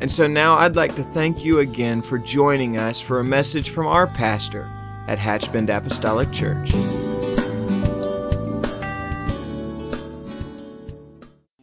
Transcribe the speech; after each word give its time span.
And 0.00 0.10
so 0.10 0.26
now 0.26 0.56
I'd 0.56 0.76
like 0.76 0.94
to 0.94 1.02
thank 1.02 1.44
you 1.44 1.58
again 1.58 2.00
for 2.00 2.16
joining 2.16 2.78
us 2.78 3.02
for 3.02 3.20
a 3.20 3.24
message 3.24 3.68
from 3.68 3.86
our 3.86 4.06
pastor 4.06 4.66
at 5.06 5.18
Hatchbend 5.18 5.68
Apostolic 5.68 6.32
Church. 6.32 6.70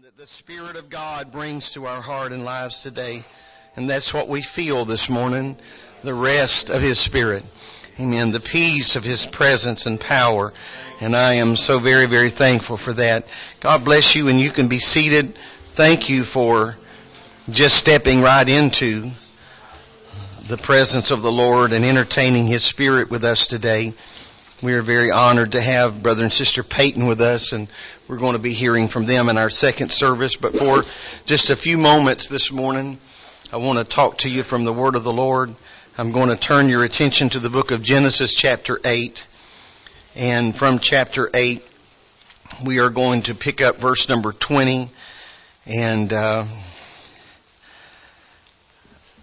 That 0.03 0.15
the 0.17 0.27
Spirit 0.27 0.77
of 0.77 0.91
God 0.91 1.31
brings 1.31 1.71
to 1.71 1.87
our 1.87 1.99
heart 1.99 2.31
and 2.31 2.45
lives 2.45 2.83
today. 2.83 3.23
And 3.75 3.89
that's 3.89 4.13
what 4.13 4.27
we 4.27 4.43
feel 4.43 4.85
this 4.85 5.09
morning. 5.09 5.57
The 6.03 6.13
rest 6.13 6.69
of 6.69 6.79
His 6.79 6.99
Spirit. 6.99 7.43
Amen. 7.99 8.29
The 8.29 8.39
peace 8.39 8.95
of 8.95 9.03
His 9.03 9.25
presence 9.25 9.87
and 9.87 9.99
power. 9.99 10.53
And 11.01 11.15
I 11.15 11.35
am 11.35 11.55
so 11.55 11.79
very, 11.79 12.05
very 12.05 12.29
thankful 12.29 12.77
for 12.77 12.93
that. 12.93 13.25
God 13.61 13.83
bless 13.83 14.13
you 14.15 14.27
and 14.27 14.39
you 14.39 14.51
can 14.51 14.67
be 14.67 14.77
seated. 14.77 15.33
Thank 15.35 16.09
you 16.11 16.23
for 16.23 16.75
just 17.49 17.77
stepping 17.77 18.21
right 18.21 18.47
into 18.47 19.09
the 20.47 20.57
presence 20.57 21.11
of 21.11 21.21
the 21.21 21.31
Lord 21.31 21.71
and 21.71 21.85
entertaining 21.85 22.45
His 22.45 22.63
Spirit 22.63 23.09
with 23.09 23.23
us 23.23 23.47
today. 23.47 23.93
We 24.61 24.73
are 24.73 24.81
very 24.81 25.11
honored 25.11 25.53
to 25.53 25.61
have 25.61 26.03
Brother 26.03 26.23
and 26.23 26.33
Sister 26.33 26.61
Peyton 26.61 27.05
with 27.05 27.21
us, 27.21 27.53
and 27.53 27.69
we're 28.07 28.17
going 28.17 28.33
to 28.33 28.39
be 28.39 28.51
hearing 28.51 28.89
from 28.89 29.05
them 29.05 29.29
in 29.29 29.37
our 29.37 29.49
second 29.49 29.93
service. 29.93 30.35
But 30.35 30.57
for 30.57 30.83
just 31.25 31.49
a 31.49 31.55
few 31.55 31.77
moments 31.77 32.27
this 32.27 32.51
morning, 32.51 32.97
I 33.53 33.57
want 33.57 33.79
to 33.79 33.85
talk 33.85 34.17
to 34.19 34.29
you 34.29 34.43
from 34.43 34.65
the 34.65 34.73
Word 34.73 34.95
of 34.95 35.05
the 35.05 35.13
Lord. 35.13 35.53
I'm 35.97 36.11
going 36.11 36.29
to 36.29 36.35
turn 36.35 36.67
your 36.67 36.83
attention 36.83 37.29
to 37.29 37.39
the 37.39 37.49
book 37.49 37.71
of 37.71 37.81
Genesis, 37.81 38.35
chapter 38.35 38.77
8. 38.83 39.25
And 40.17 40.53
from 40.53 40.79
chapter 40.79 41.29
8, 41.33 41.65
we 42.65 42.79
are 42.79 42.89
going 42.89 43.21
to 43.23 43.35
pick 43.35 43.61
up 43.61 43.77
verse 43.77 44.09
number 44.09 44.33
20. 44.33 44.89
And 45.65 46.11
uh, 46.11 46.45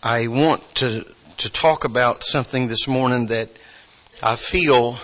I 0.07 0.27
want 0.27 0.63
to 0.75 1.03
to 1.39 1.51
talk 1.51 1.85
about 1.85 2.25
something 2.25 2.69
this 2.69 2.87
morning 2.87 3.29
that 3.29 3.49
I 4.23 4.37
feel 4.37 4.99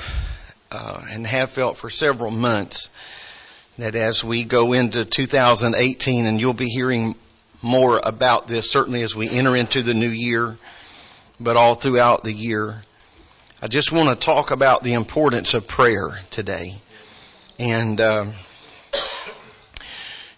uh, 0.71 1.01
and 1.11 1.27
have 1.27 1.49
felt 1.51 1.79
for 1.79 1.89
several 1.89 2.31
months. 2.31 2.91
That 3.79 3.95
as 3.95 4.23
we 4.23 4.45
go 4.45 4.75
into 4.75 5.07
2018, 5.07 6.27
and 6.27 6.39
you'll 6.39 6.53
be 6.53 6.69
hearing 6.69 7.15
more 7.63 7.99
about 8.05 8.47
this 8.47 8.71
certainly 8.71 9.01
as 9.01 9.17
we 9.17 9.31
enter 9.31 9.57
into 9.57 9.81
the 9.81 9.95
new 9.95 10.11
year, 10.11 10.55
but 11.41 11.57
all 11.57 11.73
throughout 11.73 12.23
the 12.23 12.33
year. 12.33 12.83
I 13.63 13.69
just 13.69 13.93
want 13.93 14.11
to 14.11 14.17
talk 14.17 14.51
about 14.51 14.83
the 14.83 14.93
importance 14.93 15.55
of 15.55 15.67
prayer 15.67 16.19
today. 16.31 16.75
And, 17.59 17.99
um, 18.03 18.33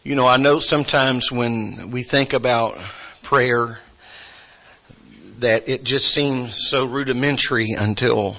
you 0.04 0.14
know, 0.14 0.28
I 0.28 0.36
know 0.36 0.60
sometimes 0.60 1.32
when 1.32 1.90
we 1.90 2.04
think 2.04 2.32
about 2.32 2.78
prayer, 3.24 3.80
that 5.42 5.68
it 5.68 5.84
just 5.84 6.12
seems 6.12 6.68
so 6.68 6.86
rudimentary 6.86 7.72
until 7.78 8.36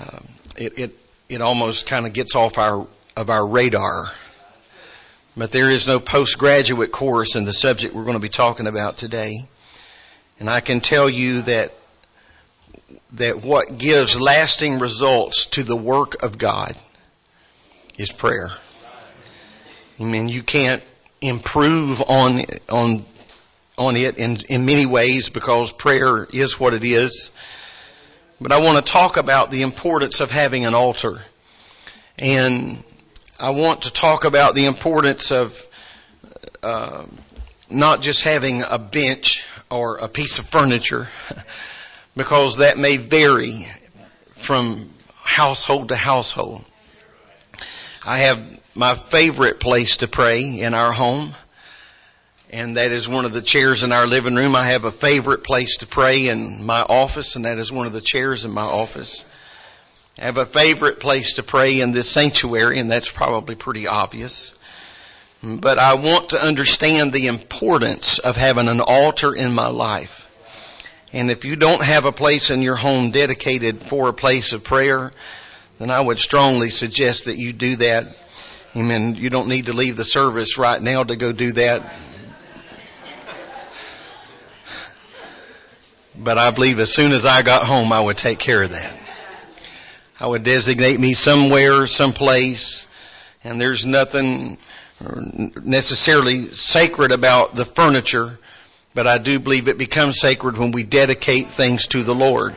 uh, 0.00 0.18
it, 0.56 0.78
it 0.78 0.90
it 1.28 1.40
almost 1.40 1.86
kind 1.86 2.06
of 2.06 2.12
gets 2.12 2.34
off 2.34 2.58
our 2.58 2.86
of 3.16 3.30
our 3.30 3.46
radar. 3.46 4.06
But 5.36 5.52
there 5.52 5.70
is 5.70 5.86
no 5.86 6.00
postgraduate 6.00 6.92
course 6.92 7.36
in 7.36 7.44
the 7.44 7.52
subject 7.52 7.94
we're 7.94 8.04
going 8.04 8.16
to 8.16 8.20
be 8.20 8.28
talking 8.30 8.66
about 8.66 8.96
today. 8.96 9.36
And 10.40 10.48
I 10.48 10.60
can 10.60 10.80
tell 10.80 11.10
you 11.10 11.42
that 11.42 11.72
that 13.12 13.42
what 13.42 13.76
gives 13.78 14.20
lasting 14.20 14.78
results 14.78 15.46
to 15.46 15.62
the 15.62 15.76
work 15.76 16.22
of 16.22 16.38
God 16.38 16.72
is 17.98 18.12
prayer. 18.12 18.50
I 19.98 20.04
mean, 20.04 20.28
you 20.28 20.42
can't 20.42 20.82
improve 21.20 22.02
on 22.02 22.42
on 22.70 23.02
on 23.78 23.96
it 23.96 24.18
in, 24.18 24.36
in 24.48 24.64
many 24.64 24.86
ways 24.86 25.28
because 25.28 25.72
prayer 25.72 26.24
is 26.24 26.58
what 26.58 26.74
it 26.74 26.84
is. 26.84 27.36
But 28.40 28.52
I 28.52 28.60
want 28.60 28.84
to 28.84 28.92
talk 28.92 29.16
about 29.16 29.50
the 29.50 29.62
importance 29.62 30.20
of 30.20 30.30
having 30.30 30.64
an 30.64 30.74
altar. 30.74 31.20
And 32.18 32.82
I 33.38 33.50
want 33.50 33.82
to 33.82 33.92
talk 33.92 34.24
about 34.24 34.54
the 34.54 34.66
importance 34.66 35.32
of 35.32 35.62
uh, 36.62 37.04
not 37.70 38.00
just 38.00 38.22
having 38.22 38.62
a 38.62 38.78
bench 38.78 39.46
or 39.70 39.98
a 39.98 40.08
piece 40.08 40.38
of 40.38 40.46
furniture, 40.46 41.08
because 42.16 42.58
that 42.58 42.78
may 42.78 42.96
vary 42.96 43.68
from 44.32 44.88
household 45.22 45.88
to 45.88 45.96
household. 45.96 46.64
I 48.06 48.18
have 48.18 48.76
my 48.76 48.94
favorite 48.94 49.60
place 49.60 49.98
to 49.98 50.08
pray 50.08 50.60
in 50.60 50.74
our 50.74 50.92
home 50.92 51.34
and 52.50 52.76
that 52.76 52.92
is 52.92 53.08
one 53.08 53.24
of 53.24 53.32
the 53.32 53.42
chairs 53.42 53.82
in 53.82 53.92
our 53.92 54.06
living 54.06 54.34
room. 54.34 54.54
I 54.54 54.68
have 54.68 54.84
a 54.84 54.92
favorite 54.92 55.42
place 55.42 55.78
to 55.78 55.86
pray 55.86 56.28
in 56.28 56.64
my 56.64 56.82
office, 56.82 57.36
and 57.36 57.44
that 57.44 57.58
is 57.58 57.72
one 57.72 57.86
of 57.86 57.92
the 57.92 58.00
chairs 58.00 58.44
in 58.44 58.52
my 58.52 58.62
office. 58.62 59.28
I 60.18 60.24
have 60.24 60.38
a 60.38 60.46
favorite 60.46 61.00
place 61.00 61.34
to 61.34 61.42
pray 61.42 61.80
in 61.80 61.92
this 61.92 62.08
sanctuary, 62.10 62.78
and 62.78 62.90
that's 62.90 63.10
probably 63.10 63.54
pretty 63.54 63.86
obvious. 63.86 64.56
But 65.42 65.78
I 65.78 65.94
want 65.94 66.30
to 66.30 66.42
understand 66.42 67.12
the 67.12 67.26
importance 67.26 68.18
of 68.18 68.36
having 68.36 68.68
an 68.68 68.80
altar 68.80 69.34
in 69.34 69.52
my 69.52 69.66
life. 69.66 70.22
And 71.12 71.30
if 71.30 71.44
you 71.44 71.56
don't 71.56 71.82
have 71.82 72.04
a 72.04 72.12
place 72.12 72.50
in 72.50 72.62
your 72.62 72.76
home 72.76 73.10
dedicated 73.10 73.82
for 73.82 74.08
a 74.08 74.14
place 74.14 74.52
of 74.52 74.64
prayer, 74.64 75.12
then 75.78 75.90
I 75.90 76.00
would 76.00 76.18
strongly 76.18 76.70
suggest 76.70 77.26
that 77.26 77.36
you 77.36 77.52
do 77.52 77.76
that. 77.76 78.16
Amen. 78.74 79.14
You 79.14 79.30
don't 79.30 79.48
need 79.48 79.66
to 79.66 79.72
leave 79.72 79.96
the 79.96 80.04
service 80.04 80.58
right 80.58 80.80
now 80.80 81.04
to 81.04 81.16
go 81.16 81.32
do 81.32 81.52
that. 81.52 81.82
But 86.18 86.38
I 86.38 86.50
believe 86.50 86.78
as 86.78 86.92
soon 86.92 87.12
as 87.12 87.26
I 87.26 87.42
got 87.42 87.64
home, 87.64 87.92
I 87.92 88.00
would 88.00 88.16
take 88.16 88.38
care 88.38 88.62
of 88.62 88.70
that. 88.70 88.96
I 90.18 90.26
would 90.26 90.44
designate 90.44 90.98
me 90.98 91.12
somewhere, 91.12 91.86
someplace, 91.86 92.90
and 93.44 93.60
there's 93.60 93.84
nothing 93.84 94.56
necessarily 95.62 96.46
sacred 96.48 97.12
about 97.12 97.54
the 97.54 97.66
furniture, 97.66 98.38
but 98.94 99.06
I 99.06 99.18
do 99.18 99.38
believe 99.38 99.68
it 99.68 99.76
becomes 99.76 100.18
sacred 100.18 100.56
when 100.56 100.72
we 100.72 100.84
dedicate 100.84 101.48
things 101.48 101.86
to 101.88 102.02
the 102.02 102.14
Lord. 102.14 102.54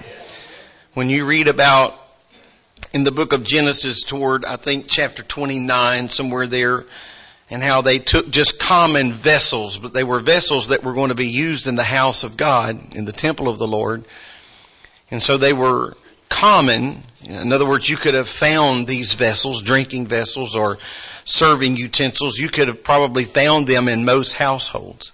When 0.93 1.09
you 1.09 1.25
read 1.25 1.49
about 1.49 1.99
in 2.93 3.03
the 3.03 3.11
book 3.11 3.33
of 3.33 3.43
Genesis 3.43 4.03
toward, 4.03 4.45
I 4.45 4.55
think, 4.55 4.87
chapter 4.87 5.21
29, 5.21 6.07
somewhere 6.07 6.47
there, 6.47 6.85
and 7.49 7.63
how 7.63 7.81
they 7.81 7.99
took 7.99 8.29
just 8.29 8.59
common 8.59 9.11
vessels, 9.11 9.77
but 9.79 9.93
they 9.93 10.03
were 10.03 10.19
vessels 10.19 10.67
that 10.67 10.83
were 10.83 10.93
going 10.93 11.09
to 11.09 11.15
be 11.15 11.29
used 11.29 11.67
in 11.67 11.75
the 11.75 11.83
house 11.83 12.23
of 12.23 12.37
God, 12.37 12.95
in 12.95 13.05
the 13.05 13.11
temple 13.11 13.49
of 13.49 13.57
the 13.57 13.67
Lord. 13.67 14.05
And 15.09 15.21
so 15.21 15.37
they 15.37 15.53
were 15.53 15.95
common. 16.29 17.03
In 17.23 17.51
other 17.51 17.67
words, 17.67 17.89
you 17.89 17.97
could 17.97 18.13
have 18.13 18.29
found 18.29 18.85
these 18.85 19.15
vessels, 19.15 19.63
drinking 19.63 20.07
vessels 20.07 20.55
or 20.55 20.77
serving 21.25 21.75
utensils. 21.77 22.37
You 22.37 22.49
could 22.49 22.67
have 22.67 22.83
probably 22.83 23.25
found 23.25 23.67
them 23.67 23.87
in 23.87 24.05
most 24.05 24.33
households. 24.33 25.11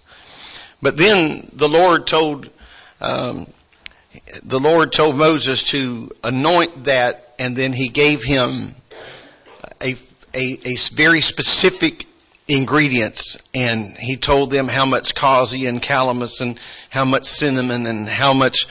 But 0.82 0.98
then 0.98 1.50
the 1.54 1.70
Lord 1.70 2.06
told, 2.06 2.50
um, 3.00 3.48
the 4.44 4.60
Lord 4.60 4.92
told 4.92 5.16
Moses 5.16 5.64
to 5.70 6.12
anoint 6.24 6.86
that, 6.86 7.34
and 7.40 7.56
then 7.56 7.72
He 7.72 7.88
gave 7.88 8.24
him 8.24 8.76
a, 9.82 9.96
a, 10.34 10.60
a 10.66 10.76
very 10.94 11.22
specific 11.22 12.06
ingredients 12.48 13.38
and 13.54 13.98
he 13.98 14.18
told 14.18 14.52
them 14.52 14.68
how 14.68 14.86
much 14.86 15.16
cassia 15.16 15.68
and 15.68 15.82
calamus 15.82 16.42
and 16.42 16.60
how 16.90 17.06
much 17.06 17.26
cinnamon 17.26 17.88
and 17.88 18.08
how 18.08 18.34
much 18.34 18.68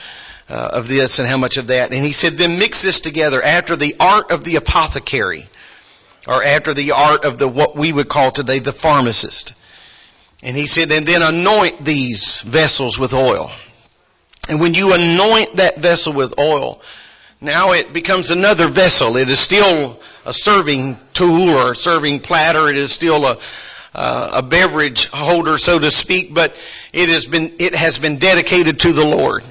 uh, 0.49 0.69
of 0.73 0.87
this 0.87 1.19
and 1.19 1.27
how 1.27 1.37
much 1.37 1.57
of 1.57 1.67
that. 1.67 1.91
And 1.91 2.03
he 2.03 2.13
said, 2.13 2.33
then 2.33 2.59
mix 2.59 2.83
this 2.83 3.01
together 3.01 3.41
after 3.41 3.75
the 3.75 3.95
art 3.99 4.31
of 4.31 4.43
the 4.43 4.55
apothecary 4.55 5.45
or 6.27 6.43
after 6.43 6.73
the 6.73 6.91
art 6.91 7.25
of 7.25 7.37
the 7.37 7.47
what 7.47 7.75
we 7.75 7.91
would 7.91 8.07
call 8.07 8.31
today 8.31 8.59
the 8.59 8.73
pharmacist. 8.73 9.53
And 10.43 10.55
he 10.55 10.67
said, 10.67 10.91
and 10.91 11.05
then 11.05 11.21
anoint 11.21 11.83
these 11.83 12.41
vessels 12.41 12.99
with 12.99 13.13
oil. 13.13 13.51
And 14.49 14.59
when 14.59 14.73
you 14.73 14.93
anoint 14.93 15.55
that 15.57 15.77
vessel 15.77 16.13
with 16.13 16.37
oil, 16.37 16.81
now 17.41 17.73
it 17.73 17.93
becomes 17.93 18.31
another 18.31 18.67
vessel. 18.67 19.17
It 19.17 19.29
is 19.29 19.39
still 19.39 19.99
a 20.25 20.33
serving 20.33 20.97
tool 21.13 21.49
or 21.49 21.73
a 21.73 21.75
serving 21.75 22.21
platter. 22.21 22.69
It 22.69 22.77
is 22.77 22.91
still 22.91 23.25
a, 23.25 23.37
uh, 23.93 24.29
a 24.35 24.41
beverage 24.41 25.07
holder, 25.07 25.57
so 25.57 25.77
to 25.77 25.91
speak, 25.91 26.33
but 26.33 26.55
it 26.93 27.09
has 27.09 27.25
been 27.25 27.53
it 27.59 27.75
has 27.75 27.97
been 27.97 28.17
dedicated 28.17 28.79
to 28.81 28.93
the 28.93 29.05
Lord. 29.05 29.43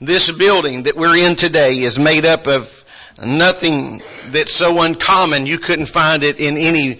This 0.00 0.30
building 0.30 0.84
that 0.84 0.96
we're 0.96 1.16
in 1.16 1.36
today 1.36 1.78
is 1.78 1.98
made 1.98 2.24
up 2.24 2.46
of 2.46 2.84
nothing 3.24 4.00
that's 4.28 4.52
so 4.52 4.82
uncommon 4.82 5.46
you 5.46 5.58
couldn't 5.58 5.86
find 5.86 6.22
it 6.22 6.40
in 6.40 6.56
any 6.56 6.98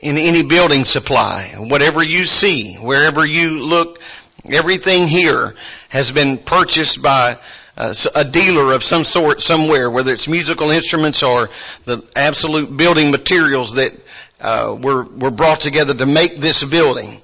in 0.00 0.16
any 0.16 0.42
building 0.42 0.84
supply. 0.84 1.54
Whatever 1.58 2.02
you 2.02 2.24
see, 2.24 2.74
wherever 2.76 3.24
you 3.24 3.64
look, 3.64 4.00
everything 4.48 5.06
here 5.06 5.54
has 5.90 6.10
been 6.10 6.38
purchased 6.38 7.02
by 7.02 7.36
uh, 7.80 7.94
a 8.14 8.24
dealer 8.24 8.72
of 8.72 8.84
some 8.84 9.04
sort 9.04 9.40
somewhere, 9.40 9.88
whether 9.88 10.12
it's 10.12 10.28
musical 10.28 10.70
instruments 10.70 11.22
or 11.22 11.48
the 11.86 12.04
absolute 12.14 12.76
building 12.76 13.10
materials 13.10 13.76
that 13.76 13.92
uh, 14.38 14.76
were 14.78 15.02
were 15.02 15.30
brought 15.30 15.60
together 15.60 15.94
to 15.94 16.04
make 16.04 16.36
this 16.36 16.62
building. 16.62 17.22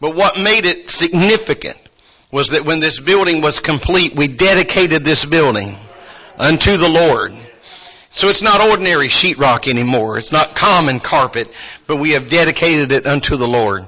But 0.00 0.14
what 0.14 0.38
made 0.38 0.66
it 0.66 0.90
significant 0.90 1.78
was 2.30 2.50
that 2.50 2.66
when 2.66 2.80
this 2.80 3.00
building 3.00 3.40
was 3.40 3.60
complete, 3.60 4.14
we 4.14 4.28
dedicated 4.28 5.04
this 5.04 5.24
building 5.24 5.74
unto 6.38 6.76
the 6.76 6.88
Lord. 6.88 7.32
So 8.10 8.28
it's 8.28 8.42
not 8.42 8.60
ordinary 8.60 9.08
sheetrock 9.08 9.68
anymore. 9.68 10.18
It's 10.18 10.32
not 10.32 10.54
common 10.54 11.00
carpet, 11.00 11.48
but 11.86 11.96
we 11.96 12.10
have 12.10 12.28
dedicated 12.28 12.92
it 12.92 13.06
unto 13.06 13.36
the 13.36 13.48
Lord. 13.48 13.86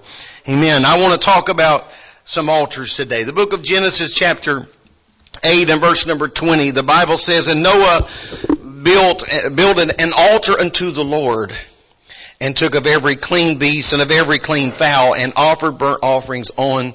Amen. 0.49 0.87
I 0.87 0.99
want 0.99 1.12
to 1.12 1.19
talk 1.19 1.51
about 1.51 1.93
some 2.25 2.49
altars 2.49 2.97
today. 2.97 3.25
The 3.25 3.35
book 3.35 3.53
of 3.53 3.62
Genesis 3.62 4.15
chapter 4.15 4.67
8 5.44 5.71
and 5.71 5.81
verse 5.81 6.06
number 6.06 6.29
20, 6.29 6.71
the 6.71 6.83
Bible 6.83 7.19
says, 7.19 7.49
And 7.49 7.62
Noah 7.62 8.06
built, 8.83 9.25
an 9.29 10.12
altar 10.17 10.59
unto 10.59 10.91
the 10.91 11.05
Lord 11.05 11.53
and 12.41 12.56
took 12.56 12.75
of 12.75 12.87
every 12.87 13.17
clean 13.17 13.59
beast 13.59 13.93
and 13.93 14.03
of 14.03 14.11
every 14.11 14.38
clean 14.38 14.71
fowl 14.71 15.15
and 15.15 15.33
offered 15.37 15.79
burnt 15.79 16.00
offerings 16.03 16.50
on 16.56 16.94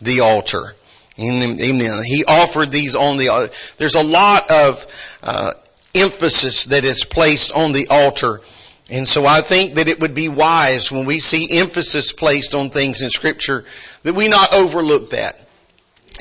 the 0.00 0.20
altar. 0.20 0.74
Amen. 1.18 2.02
He 2.04 2.24
offered 2.24 2.70
these 2.70 2.94
on 2.94 3.16
the 3.16 3.28
altar. 3.28 3.52
There's 3.76 3.96
a 3.96 4.02
lot 4.02 4.50
of 4.50 4.86
uh, 5.22 5.52
emphasis 5.94 6.66
that 6.66 6.84
is 6.84 7.04
placed 7.04 7.52
on 7.52 7.72
the 7.72 7.88
altar. 7.88 8.40
And 8.90 9.08
so 9.08 9.26
I 9.26 9.40
think 9.40 9.74
that 9.74 9.88
it 9.88 10.00
would 10.00 10.14
be 10.14 10.28
wise 10.28 10.90
when 10.90 11.04
we 11.04 11.20
see 11.20 11.58
emphasis 11.58 12.12
placed 12.12 12.54
on 12.54 12.70
things 12.70 13.02
in 13.02 13.10
scripture 13.10 13.64
that 14.04 14.14
we 14.14 14.28
not 14.28 14.54
overlook 14.54 15.10
that 15.10 15.34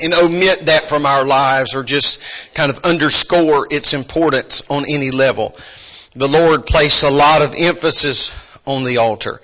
and 0.04 0.14
omit 0.14 0.68
that 0.68 0.84
from 0.84 1.06
our 1.06 1.26
lives 1.26 1.76
or 1.76 1.84
just 1.84 2.22
kind 2.54 2.70
of 2.70 2.80
underscore 2.80 3.68
its 3.72 3.94
importance 3.94 4.70
on 4.70 4.86
any 4.88 5.12
level. 5.12 5.56
The 6.16 6.28
Lord 6.28 6.66
placed 6.66 7.04
a 7.04 7.10
lot 7.10 7.42
of 7.42 7.54
emphasis 7.58 8.34
on 8.66 8.84
the 8.84 8.98
altar. 8.98 9.42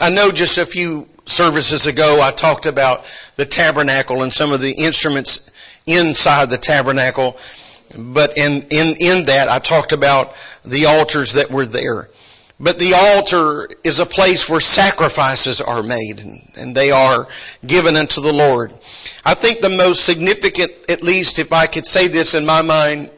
I 0.00 0.10
know 0.10 0.30
just 0.30 0.58
a 0.58 0.66
few 0.66 1.08
services 1.26 1.86
ago 1.86 2.20
I 2.20 2.32
talked 2.32 2.66
about 2.66 3.04
the 3.36 3.46
tabernacle 3.46 4.22
and 4.22 4.32
some 4.32 4.52
of 4.52 4.60
the 4.60 4.72
instruments 4.72 5.50
inside 5.86 6.50
the 6.50 6.58
tabernacle 6.58 7.36
but 7.96 8.38
in, 8.38 8.62
in, 8.70 8.94
in 9.00 9.24
that, 9.26 9.48
I 9.48 9.58
talked 9.58 9.92
about 9.92 10.34
the 10.64 10.86
altars 10.86 11.34
that 11.34 11.50
were 11.50 11.66
there. 11.66 12.08
But 12.58 12.78
the 12.78 12.94
altar 12.94 13.68
is 13.82 13.98
a 13.98 14.06
place 14.06 14.48
where 14.48 14.60
sacrifices 14.60 15.60
are 15.60 15.82
made 15.82 16.20
and, 16.20 16.48
and, 16.56 16.74
they 16.76 16.92
are 16.92 17.26
given 17.66 17.96
unto 17.96 18.20
the 18.20 18.32
Lord. 18.32 18.72
I 19.24 19.34
think 19.34 19.60
the 19.60 19.68
most 19.68 20.04
significant, 20.04 20.72
at 20.88 21.02
least 21.02 21.38
if 21.38 21.52
I 21.52 21.66
could 21.66 21.86
say 21.86 22.08
this 22.08 22.34
in 22.34 22.44
my 22.44 22.62
mind, 22.62 23.10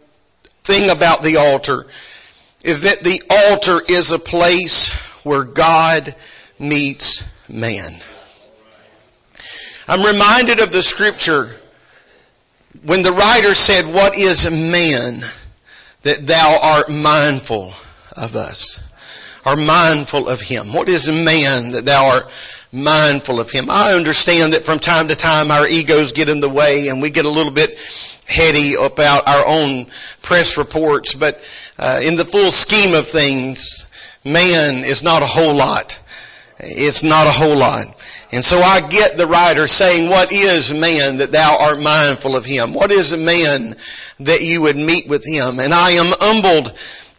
thing 0.63 0.91
about 0.91 1.23
the 1.23 1.37
altar 1.37 1.87
is 2.63 2.83
that 2.83 3.01
the 3.01 3.23
altar 3.31 3.81
is 3.89 4.13
a 4.13 4.19
place 4.19 4.93
where 5.25 5.45
God 5.45 6.15
meets 6.59 7.25
man. 7.49 7.93
I'm 9.87 10.03
reminded 10.03 10.61
of 10.61 10.73
the 10.73 10.83
scripture 10.83 11.51
when 12.85 13.03
the 13.03 13.13
writer 13.13 13.55
said, 13.55 13.87
What 13.87 14.17
is 14.17 14.51
man 14.51 15.21
that 16.03 16.27
thou 16.27 16.59
art 16.63 16.91
mindful 16.91 17.75
of 18.17 18.35
us? 18.35 18.91
Are 19.45 19.57
mindful 19.57 20.29
of 20.29 20.41
him. 20.41 20.73
What 20.73 20.89
is 20.89 21.11
man 21.11 21.73
that 21.73 21.85
thou 21.85 22.07
art 22.07 22.31
mindful 22.75 23.41
of 23.41 23.51
him? 23.51 23.71
I 23.71 23.95
understand 23.95 24.53
that 24.53 24.65
from 24.65 24.79
time 24.79 25.09
to 25.09 25.17
time 25.17 25.51
our 25.51 25.67
egos 25.67 26.13
get 26.13 26.29
in 26.29 26.41
the 26.41 26.49
way 26.49 26.89
and 26.89 27.01
we 27.01 27.11
get 27.11 27.25
a 27.25 27.31
little 27.31 27.53
bit 27.53 27.71
heady 28.27 28.75
about 28.75 29.29
our 29.29 29.47
own 29.47 29.87
press 30.23 30.59
reports, 30.59 31.15
but 31.15 31.43
uh, 31.79 32.01
in 32.03 32.17
the 32.17 32.25
full 32.25 32.51
scheme 32.51 32.95
of 32.95 33.07
things, 33.07 33.91
man 34.25 34.85
is 34.85 35.03
not 35.03 35.23
a 35.23 35.27
whole 35.27 35.55
lot. 35.55 36.01
It's 36.59 37.03
not 37.03 37.27
a 37.27 37.31
whole 37.31 37.57
lot. 37.57 37.87
And 38.33 38.45
so 38.45 38.61
I 38.61 38.81
get 38.89 39.17
the 39.17 39.27
writer 39.27 39.67
saying, 39.67 40.09
what 40.09 40.33
is 40.33 40.73
man 40.73 41.19
that 41.19 41.33
thou 41.33 41.59
art 41.59 41.81
mindful 41.81 42.37
of 42.37 42.45
him? 42.45 42.75
What 42.75 42.93
is 42.93 43.13
a 43.13 43.17
man 43.17 43.75
that 44.21 44.43
you 44.43 44.63
would 44.63 44.77
meet 44.77 45.09
with 45.09 45.25
him? 45.27 45.61
And 45.61 45.75
I 45.75 45.93
am 45.93 46.13
humbled 46.19 46.73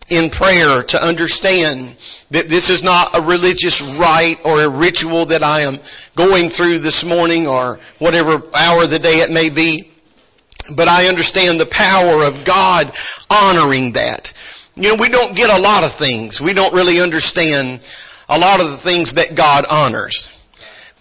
in 0.10 0.30
prayer 0.30 0.84
to 0.84 1.04
understand 1.04 1.96
that 2.32 2.48
this 2.48 2.70
is 2.70 2.84
not 2.84 3.18
a 3.18 3.22
religious 3.22 3.82
rite 3.82 4.46
or 4.46 4.62
a 4.62 4.70
ritual 4.70 5.26
that 5.28 5.44
I 5.44 5.62
am 5.62 5.80
going 6.16 6.50
through 6.50 6.80
this 6.80 7.04
morning 7.04 7.48
or 7.48 7.80
whatever 7.98 8.42
hour 8.56 8.84
of 8.84 8.90
the 8.90 9.00
day 9.00 9.20
it 9.20 9.32
may 9.32 9.50
be. 9.50 9.90
But 10.76 10.88
I 10.88 11.08
understand 11.08 11.60
the 11.60 11.66
power 11.66 12.24
of 12.24 12.44
God 12.46 12.92
honoring 13.30 13.94
that. 13.94 14.34
You 14.76 14.90
know, 14.90 14.96
we 14.96 15.10
don't 15.10 15.36
get 15.36 15.50
a 15.50 15.62
lot 15.62 15.84
of 15.84 15.92
things. 15.92 16.42
We 16.42 16.54
don't 16.54 16.74
really 16.74 17.00
understand 17.00 17.88
a 18.28 18.38
lot 18.38 18.60
of 18.60 18.72
the 18.72 18.78
things 18.78 19.14
that 19.14 19.36
God 19.36 19.66
honors. 19.70 20.35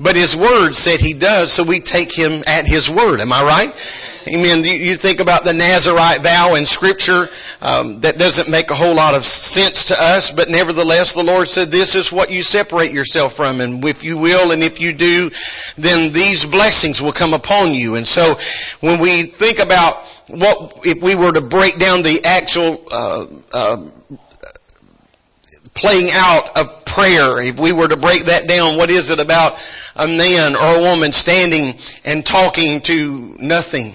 But 0.00 0.16
His 0.16 0.36
Word 0.36 0.72
said 0.74 1.00
He 1.00 1.12
does, 1.12 1.52
so 1.52 1.62
we 1.62 1.80
take 1.80 2.12
Him 2.12 2.42
at 2.46 2.66
His 2.66 2.90
Word. 2.90 3.20
Am 3.20 3.32
I 3.32 3.42
right? 3.42 4.00
Amen. 4.26 4.64
You 4.64 4.96
think 4.96 5.20
about 5.20 5.44
the 5.44 5.52
Nazarite 5.52 6.22
vow 6.22 6.54
in 6.54 6.64
Scripture. 6.64 7.28
Um, 7.60 8.00
that 8.00 8.16
doesn't 8.16 8.48
make 8.48 8.70
a 8.70 8.74
whole 8.74 8.94
lot 8.94 9.14
of 9.14 9.24
sense 9.24 9.86
to 9.86 10.02
us, 10.02 10.30
but 10.30 10.48
nevertheless, 10.48 11.14
the 11.14 11.22
Lord 11.22 11.46
said, 11.46 11.70
"This 11.70 11.94
is 11.94 12.10
what 12.10 12.30
you 12.30 12.42
separate 12.42 12.92
yourself 12.92 13.34
from, 13.34 13.60
and 13.60 13.84
if 13.84 14.02
you 14.02 14.16
will, 14.16 14.50
and 14.50 14.62
if 14.62 14.80
you 14.80 14.94
do, 14.94 15.30
then 15.76 16.12
these 16.12 16.46
blessings 16.46 17.02
will 17.02 17.12
come 17.12 17.34
upon 17.34 17.74
you." 17.74 17.96
And 17.96 18.06
so, 18.06 18.38
when 18.80 18.98
we 18.98 19.24
think 19.24 19.58
about 19.58 20.06
what 20.28 20.80
if 20.84 21.02
we 21.02 21.14
were 21.14 21.32
to 21.32 21.42
break 21.42 21.78
down 21.78 22.02
the 22.02 22.24
actual 22.24 22.82
uh, 22.90 23.26
uh, 23.52 23.76
playing 25.74 26.08
out 26.12 26.56
of 26.56 26.84
prayer, 26.84 27.40
if 27.40 27.58
we 27.58 27.72
were 27.72 27.88
to 27.88 27.96
break 27.96 28.26
that 28.26 28.46
down, 28.48 28.76
what 28.76 28.90
is 28.90 29.10
it 29.10 29.18
about 29.18 29.60
a 29.96 30.06
man 30.06 30.54
or 30.54 30.76
a 30.76 30.80
woman 30.80 31.12
standing 31.12 31.78
and 32.04 32.24
talking 32.24 32.80
to 32.82 33.36
nothing 33.40 33.94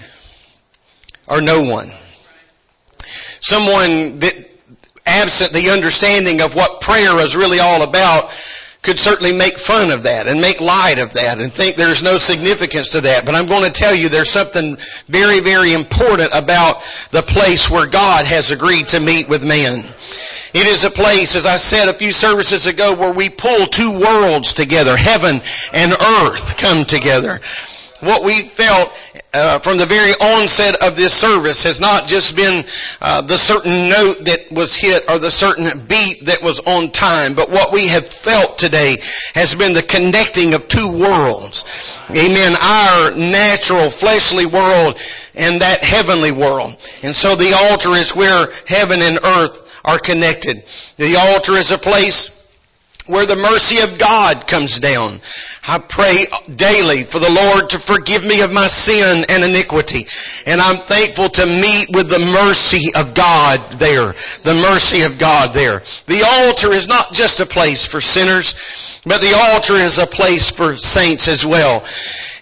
or 1.26 1.40
no 1.40 1.62
one? 1.62 1.88
Someone 2.98 4.20
that 4.20 4.50
absent 5.06 5.52
the 5.52 5.70
understanding 5.70 6.40
of 6.42 6.54
what 6.54 6.80
prayer 6.80 7.18
is 7.20 7.36
really 7.36 7.58
all 7.58 7.82
about 7.82 8.30
could 8.82 8.98
certainly 8.98 9.32
make 9.32 9.58
fun 9.58 9.90
of 9.90 10.04
that 10.04 10.26
and 10.26 10.40
make 10.40 10.60
light 10.60 10.98
of 10.98 11.12
that 11.12 11.38
and 11.38 11.52
think 11.52 11.76
there's 11.76 12.02
no 12.02 12.16
significance 12.16 12.90
to 12.90 13.02
that. 13.02 13.26
But 13.26 13.34
I'm 13.34 13.46
going 13.46 13.64
to 13.64 13.72
tell 13.72 13.94
you 13.94 14.08
there's 14.08 14.30
something 14.30 14.76
very, 15.06 15.40
very 15.40 15.74
important 15.74 16.30
about 16.34 16.80
the 17.10 17.22
place 17.22 17.70
where 17.70 17.86
God 17.86 18.24
has 18.24 18.50
agreed 18.50 18.88
to 18.88 19.00
meet 19.00 19.28
with 19.28 19.44
men. 19.44 19.84
It 20.52 20.66
is 20.66 20.84
a 20.84 20.90
place, 20.90 21.36
as 21.36 21.46
I 21.46 21.58
said 21.58 21.88
a 21.88 21.94
few 21.94 22.10
services 22.10 22.66
ago, 22.66 22.94
where 22.94 23.12
we 23.12 23.28
pull 23.28 23.66
two 23.66 24.00
worlds 24.00 24.54
together. 24.54 24.96
Heaven 24.96 25.40
and 25.72 25.92
earth 25.92 26.56
come 26.56 26.84
together. 26.84 27.40
What 28.00 28.24
we 28.24 28.40
felt 28.40 28.90
uh, 29.34 29.58
from 29.58 29.76
the 29.76 29.86
very 29.86 30.12
onset 30.12 30.82
of 30.82 30.96
this 30.96 31.12
service 31.12 31.64
has 31.64 31.80
not 31.80 32.08
just 32.08 32.34
been 32.34 32.64
uh, 33.00 33.20
the 33.20 33.36
certain 33.36 33.88
note 33.90 34.24
that 34.24 34.46
was 34.50 34.74
hit 34.74 35.04
or 35.08 35.18
the 35.18 35.30
certain 35.30 35.66
beat 35.86 36.24
that 36.26 36.42
was 36.42 36.60
on 36.60 36.90
time, 36.90 37.34
but 37.34 37.50
what 37.50 37.72
we 37.72 37.88
have 37.88 38.06
felt 38.06 38.58
today 38.58 38.96
has 39.34 39.54
been 39.54 39.74
the 39.74 39.82
connecting 39.82 40.54
of 40.54 40.66
two 40.66 40.98
worlds. 40.98 41.64
Amen. 42.10 42.54
Our 42.60 43.14
natural 43.16 43.90
fleshly 43.90 44.46
world 44.46 44.98
and 45.34 45.60
that 45.60 45.84
heavenly 45.84 46.32
world. 46.32 46.76
And 47.02 47.14
so 47.14 47.36
the 47.36 47.54
altar 47.70 47.90
is 47.90 48.16
where 48.16 48.48
heaven 48.66 49.00
and 49.02 49.18
earth 49.22 49.80
are 49.84 49.98
connected. 49.98 50.64
The 50.96 51.16
altar 51.16 51.52
is 51.52 51.70
a 51.70 51.78
place 51.78 52.39
where 53.10 53.26
the 53.26 53.36
mercy 53.36 53.78
of 53.78 53.98
God 53.98 54.46
comes 54.46 54.78
down. 54.78 55.20
I 55.66 55.78
pray 55.78 56.26
daily 56.48 57.02
for 57.02 57.18
the 57.18 57.30
Lord 57.30 57.70
to 57.70 57.78
forgive 57.78 58.24
me 58.24 58.42
of 58.42 58.52
my 58.52 58.68
sin 58.68 59.24
and 59.28 59.44
iniquity. 59.44 60.06
And 60.46 60.60
I'm 60.60 60.76
thankful 60.76 61.28
to 61.28 61.46
meet 61.46 61.88
with 61.92 62.08
the 62.08 62.24
mercy 62.32 62.94
of 62.94 63.14
God 63.14 63.60
there. 63.72 64.14
The 64.44 64.54
mercy 64.62 65.02
of 65.02 65.18
God 65.18 65.52
there. 65.52 65.82
The 66.06 66.24
altar 66.24 66.72
is 66.72 66.88
not 66.88 67.12
just 67.12 67.40
a 67.40 67.46
place 67.46 67.86
for 67.86 68.00
sinners, 68.00 69.00
but 69.04 69.20
the 69.20 69.34
altar 69.52 69.74
is 69.74 69.98
a 69.98 70.06
place 70.06 70.50
for 70.50 70.76
saints 70.76 71.28
as 71.28 71.44
well. 71.44 71.80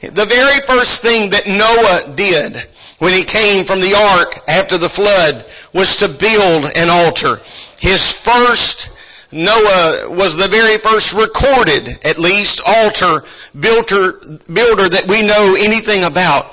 The 0.00 0.26
very 0.26 0.60
first 0.60 1.02
thing 1.02 1.30
that 1.30 1.46
Noah 1.48 2.14
did 2.14 2.56
when 2.98 3.12
he 3.12 3.24
came 3.24 3.64
from 3.64 3.80
the 3.80 3.94
ark 3.94 4.38
after 4.48 4.76
the 4.76 4.88
flood 4.88 5.44
was 5.72 5.98
to 5.98 6.08
build 6.08 6.70
an 6.76 6.88
altar. 6.88 7.40
His 7.78 8.12
first 8.12 8.90
Noah 9.30 10.10
was 10.10 10.36
the 10.36 10.48
very 10.48 10.78
first 10.78 11.14
recorded, 11.14 12.04
at 12.04 12.18
least, 12.18 12.62
altar 12.66 13.24
builder, 13.58 14.12
builder 14.52 14.88
that 14.88 15.06
we 15.08 15.22
know 15.22 15.54
anything 15.58 16.04
about. 16.04 16.46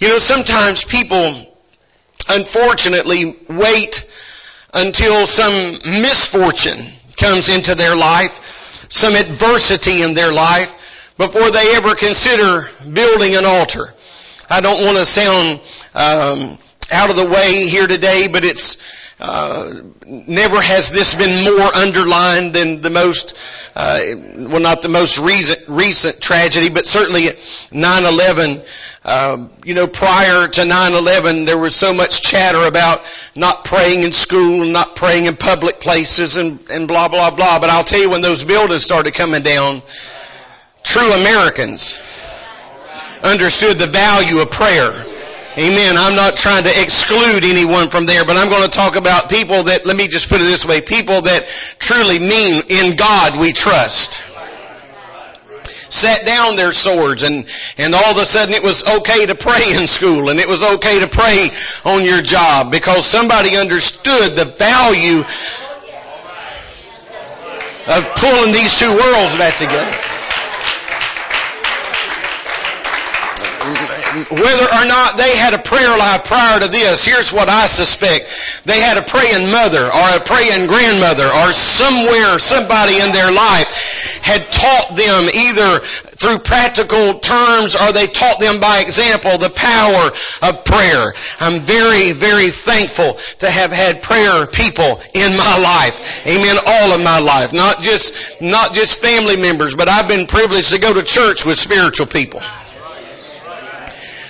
You 0.00 0.08
know, 0.08 0.18
sometimes 0.18 0.84
people, 0.84 1.46
unfortunately, 2.28 3.36
wait 3.48 4.10
until 4.74 5.26
some 5.26 5.72
misfortune 5.84 6.92
comes 7.16 7.48
into 7.48 7.74
their 7.74 7.96
life, 7.96 8.86
some 8.90 9.14
adversity 9.14 10.02
in 10.02 10.14
their 10.14 10.32
life, 10.32 11.14
before 11.18 11.50
they 11.50 11.74
ever 11.74 11.94
consider 11.94 12.68
building 12.92 13.36
an 13.36 13.44
altar. 13.44 13.92
I 14.50 14.60
don't 14.60 14.84
want 14.84 14.96
to 14.98 15.04
sound 15.04 15.60
um, 15.94 16.58
out 16.92 17.10
of 17.10 17.16
the 17.16 17.26
way 17.26 17.66
here 17.68 17.86
today, 17.86 18.28
but 18.30 18.44
it's 18.44 19.07
uh, 19.20 19.74
never 20.06 20.60
has 20.60 20.90
this 20.90 21.14
been 21.14 21.44
more 21.44 21.74
underlined 21.74 22.54
than 22.54 22.80
the 22.80 22.90
most, 22.90 23.36
uh, 23.74 23.98
well, 24.36 24.60
not 24.60 24.82
the 24.82 24.88
most 24.88 25.18
recent, 25.18 25.68
recent 25.68 26.20
tragedy, 26.20 26.68
but 26.68 26.86
certainly 26.86 27.22
9/11. 27.72 28.64
Um, 29.04 29.50
you 29.64 29.74
know, 29.74 29.88
prior 29.88 30.46
to 30.46 30.60
9/11, 30.64 31.46
there 31.46 31.58
was 31.58 31.74
so 31.74 31.92
much 31.92 32.22
chatter 32.22 32.64
about 32.64 33.02
not 33.34 33.64
praying 33.64 34.04
in 34.04 34.12
school, 34.12 34.64
not 34.66 34.94
praying 34.94 35.24
in 35.24 35.34
public 35.34 35.80
places, 35.80 36.36
and, 36.36 36.60
and 36.70 36.86
blah 36.86 37.08
blah 37.08 37.30
blah. 37.30 37.58
But 37.58 37.70
I'll 37.70 37.84
tell 37.84 38.00
you, 38.00 38.10
when 38.10 38.22
those 38.22 38.44
buildings 38.44 38.84
started 38.84 39.14
coming 39.14 39.42
down, 39.42 39.82
true 40.84 41.12
Americans 41.12 41.98
understood 43.24 43.78
the 43.78 43.86
value 43.86 44.40
of 44.40 44.50
prayer 44.52 44.92
Amen. 45.58 45.96
I'm 45.98 46.14
not 46.14 46.36
trying 46.36 46.62
to 46.62 46.70
exclude 46.70 47.42
anyone 47.42 47.88
from 47.88 48.06
there, 48.06 48.24
but 48.24 48.36
I'm 48.36 48.48
going 48.48 48.62
to 48.62 48.70
talk 48.70 48.94
about 48.94 49.28
people 49.28 49.64
that, 49.64 49.84
let 49.86 49.96
me 49.96 50.06
just 50.06 50.28
put 50.28 50.40
it 50.40 50.44
this 50.44 50.64
way, 50.64 50.80
people 50.80 51.22
that 51.22 51.42
truly 51.80 52.20
mean 52.20 52.62
in 52.68 52.94
God 52.94 53.40
we 53.40 53.52
trust. 53.52 54.22
Set 55.92 56.24
down 56.24 56.54
their 56.54 56.70
swords 56.70 57.24
and, 57.24 57.44
and 57.76 57.92
all 57.92 58.12
of 58.12 58.18
a 58.18 58.24
sudden 58.24 58.54
it 58.54 58.62
was 58.62 58.86
okay 58.98 59.26
to 59.26 59.34
pray 59.34 59.74
in 59.74 59.88
school 59.88 60.28
and 60.28 60.38
it 60.38 60.46
was 60.46 60.62
okay 60.62 61.00
to 61.00 61.08
pray 61.08 61.48
on 61.84 62.04
your 62.04 62.22
job 62.22 62.70
because 62.70 63.04
somebody 63.04 63.56
understood 63.56 64.36
the 64.38 64.44
value 64.44 65.26
of 67.90 68.14
pulling 68.14 68.52
these 68.52 68.78
two 68.78 68.94
worlds 68.94 69.34
back 69.34 69.56
together. 69.58 70.08
Whether 74.30 74.68
or 74.68 74.84
not 74.86 75.16
they 75.16 75.36
had 75.36 75.54
a 75.54 75.58
prayer 75.58 75.96
life 75.98 76.24
prior 76.24 76.60
to 76.60 76.68
this, 76.68 77.04
here's 77.04 77.32
what 77.32 77.48
I 77.48 77.66
suspect. 77.66 78.64
They 78.64 78.80
had 78.80 78.96
a 78.96 79.02
praying 79.02 79.50
mother 79.50 79.86
or 79.86 80.06
a 80.16 80.20
praying 80.24 80.66
grandmother 80.66 81.26
or 81.26 81.52
somewhere, 81.52 82.38
somebody 82.38 82.96
in 83.00 83.12
their 83.12 83.32
life 83.32 84.20
had 84.22 84.44
taught 84.52 84.96
them 84.96 85.28
either 85.32 85.80
through 86.18 86.38
practical 86.38 87.18
terms 87.20 87.76
or 87.76 87.92
they 87.92 88.06
taught 88.06 88.40
them 88.40 88.60
by 88.60 88.80
example 88.80 89.38
the 89.38 89.50
power 89.54 90.10
of 90.42 90.64
prayer. 90.64 91.14
I'm 91.40 91.60
very, 91.60 92.12
very 92.12 92.50
thankful 92.50 93.14
to 93.40 93.50
have 93.50 93.70
had 93.70 94.02
prayer 94.02 94.46
people 94.46 95.00
in 95.14 95.36
my 95.36 95.54
life. 95.62 96.26
Amen. 96.26 96.56
All 96.66 96.92
of 96.92 97.02
my 97.02 97.20
life. 97.20 97.52
Not 97.52 97.82
just, 97.82 98.40
not 98.42 98.74
just 98.74 99.00
family 99.00 99.36
members, 99.36 99.74
but 99.74 99.88
I've 99.88 100.08
been 100.08 100.26
privileged 100.26 100.72
to 100.72 100.80
go 100.80 100.92
to 100.92 101.02
church 101.02 101.46
with 101.46 101.58
spiritual 101.58 102.06
people 102.06 102.40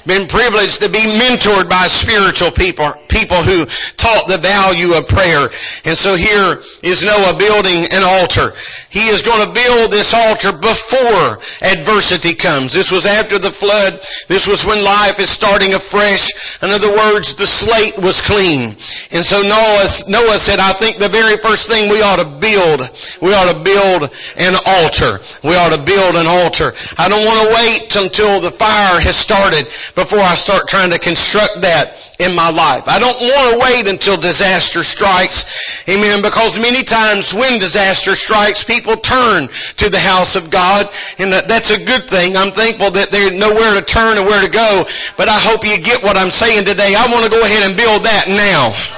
been 0.08 0.26
privileged 0.26 0.80
to 0.80 0.88
be 0.88 1.04
mentored 1.20 1.68
by 1.68 1.86
spiritual 1.86 2.50
people, 2.50 2.92
people 3.08 3.36
who 3.44 3.64
taught 3.96 4.26
the 4.26 4.38
value 4.40 4.96
of 4.96 5.06
prayer. 5.06 5.48
And 5.84 5.96
so 5.96 6.16
here 6.16 6.58
is 6.82 7.04
Noah 7.04 7.36
building 7.38 7.84
an 7.92 8.02
altar. 8.02 8.56
He 8.98 9.06
is 9.14 9.22
going 9.22 9.46
to 9.46 9.54
build 9.54 9.92
this 9.92 10.12
altar 10.12 10.50
before 10.50 11.38
adversity 11.62 12.34
comes. 12.34 12.72
This 12.72 12.90
was 12.90 13.06
after 13.06 13.38
the 13.38 13.50
flood. 13.50 13.92
This 14.26 14.48
was 14.48 14.66
when 14.66 14.82
life 14.82 15.20
is 15.20 15.30
starting 15.30 15.72
afresh. 15.72 16.58
In 16.62 16.70
other 16.70 16.90
words, 16.90 17.36
the 17.36 17.46
slate 17.46 17.96
was 17.96 18.20
clean. 18.20 18.74
And 19.14 19.22
so 19.22 19.38
Noah, 19.38 19.86
Noah 20.08 20.38
said, 20.38 20.58
I 20.58 20.72
think 20.72 20.96
the 20.96 21.08
very 21.08 21.36
first 21.36 21.68
thing 21.68 21.88
we 21.88 22.02
ought 22.02 22.18
to 22.18 22.26
build, 22.42 22.90
we 23.22 23.30
ought 23.34 23.54
to 23.54 23.62
build 23.62 24.10
an 24.36 24.58
altar. 24.66 25.22
We 25.46 25.54
ought 25.54 25.70
to 25.70 25.82
build 25.82 26.16
an 26.16 26.26
altar. 26.26 26.74
I 26.98 27.08
don't 27.08 27.24
want 27.24 27.46
to 27.46 27.54
wait 27.54 27.94
until 27.94 28.40
the 28.40 28.50
fire 28.50 28.98
has 28.98 29.14
started 29.14 29.66
before 29.94 30.18
I 30.18 30.34
start 30.34 30.66
trying 30.66 30.90
to 30.90 30.98
construct 30.98 31.62
that 31.62 31.94
in 32.18 32.34
my 32.34 32.50
life. 32.50 32.88
I 32.88 32.98
don't 32.98 33.20
want 33.20 33.54
to 33.54 33.58
wait 33.60 33.86
until 33.88 34.16
disaster 34.16 34.82
strikes. 34.82 35.88
Amen. 35.88 36.20
Because 36.22 36.58
many 36.58 36.82
times 36.82 37.32
when 37.32 37.60
disaster 37.60 38.14
strikes, 38.16 38.64
people 38.64 38.87
turn 38.96 39.48
to 39.48 39.90
the 39.90 39.98
house 39.98 40.36
of 40.36 40.50
God. 40.50 40.86
And 41.18 41.32
that's 41.32 41.70
a 41.70 41.84
good 41.84 42.04
thing. 42.04 42.36
I'm 42.36 42.52
thankful 42.52 42.90
that 42.92 43.10
they 43.10 43.36
know 43.36 43.52
where 43.52 43.78
to 43.78 43.84
turn 43.84 44.18
and 44.18 44.26
where 44.26 44.42
to 44.42 44.50
go. 44.50 44.84
But 45.16 45.28
I 45.28 45.38
hope 45.38 45.64
you 45.64 45.76
get 45.82 46.02
what 46.02 46.16
I'm 46.16 46.30
saying 46.30 46.64
today. 46.64 46.94
I 46.96 47.06
want 47.12 47.24
to 47.24 47.30
go 47.30 47.40
ahead 47.40 47.68
and 47.68 47.76
build 47.76 48.04
that 48.04 48.26
now. 48.28 48.97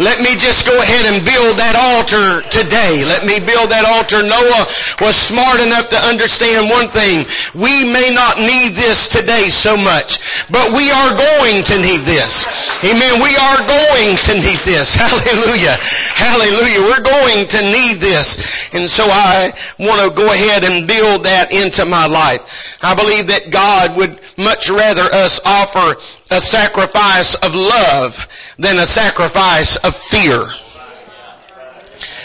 Let 0.00 0.24
me 0.24 0.32
just 0.32 0.64
go 0.64 0.72
ahead 0.72 1.12
and 1.12 1.20
build 1.20 1.60
that 1.60 1.76
altar 1.76 2.40
today. 2.48 3.04
Let 3.04 3.28
me 3.28 3.36
build 3.36 3.68
that 3.68 3.84
altar. 3.84 4.24
Noah 4.24 4.64
was 5.04 5.12
smart 5.12 5.60
enough 5.60 5.92
to 5.92 6.00
understand 6.08 6.72
one 6.72 6.88
thing. 6.88 7.28
We 7.52 7.84
may 7.84 8.08
not 8.08 8.40
need 8.40 8.80
this 8.80 9.12
today 9.12 9.52
so 9.52 9.76
much, 9.76 10.24
but 10.48 10.72
we 10.72 10.88
are 10.88 11.12
going 11.12 11.60
to 11.68 11.76
need 11.84 12.08
this. 12.08 12.48
Amen. 12.80 13.20
We 13.20 13.36
are 13.36 13.60
going 13.60 14.16
to 14.16 14.32
need 14.40 14.64
this. 14.64 14.96
Hallelujah. 15.04 15.76
Hallelujah. 16.16 16.80
We're 16.88 17.04
going 17.04 17.44
to 17.44 17.60
need 17.68 18.00
this. 18.00 18.72
And 18.72 18.88
so 18.88 19.04
I 19.04 19.52
want 19.76 20.00
to 20.00 20.16
go 20.16 20.24
ahead 20.32 20.64
and 20.64 20.88
build 20.88 21.28
that 21.28 21.52
into 21.52 21.84
my 21.84 22.08
life. 22.08 22.80
I 22.80 22.96
believe 22.96 23.28
that 23.28 23.52
God 23.52 24.00
would 24.00 24.16
much 24.40 24.72
rather 24.72 25.04
us 25.12 25.44
offer 25.44 26.00
a 26.30 26.40
sacrifice 26.40 27.34
of 27.34 27.54
love 27.54 28.54
than 28.58 28.78
a 28.78 28.86
sacrifice 28.86 29.76
of 29.76 29.94
fear. 29.96 30.46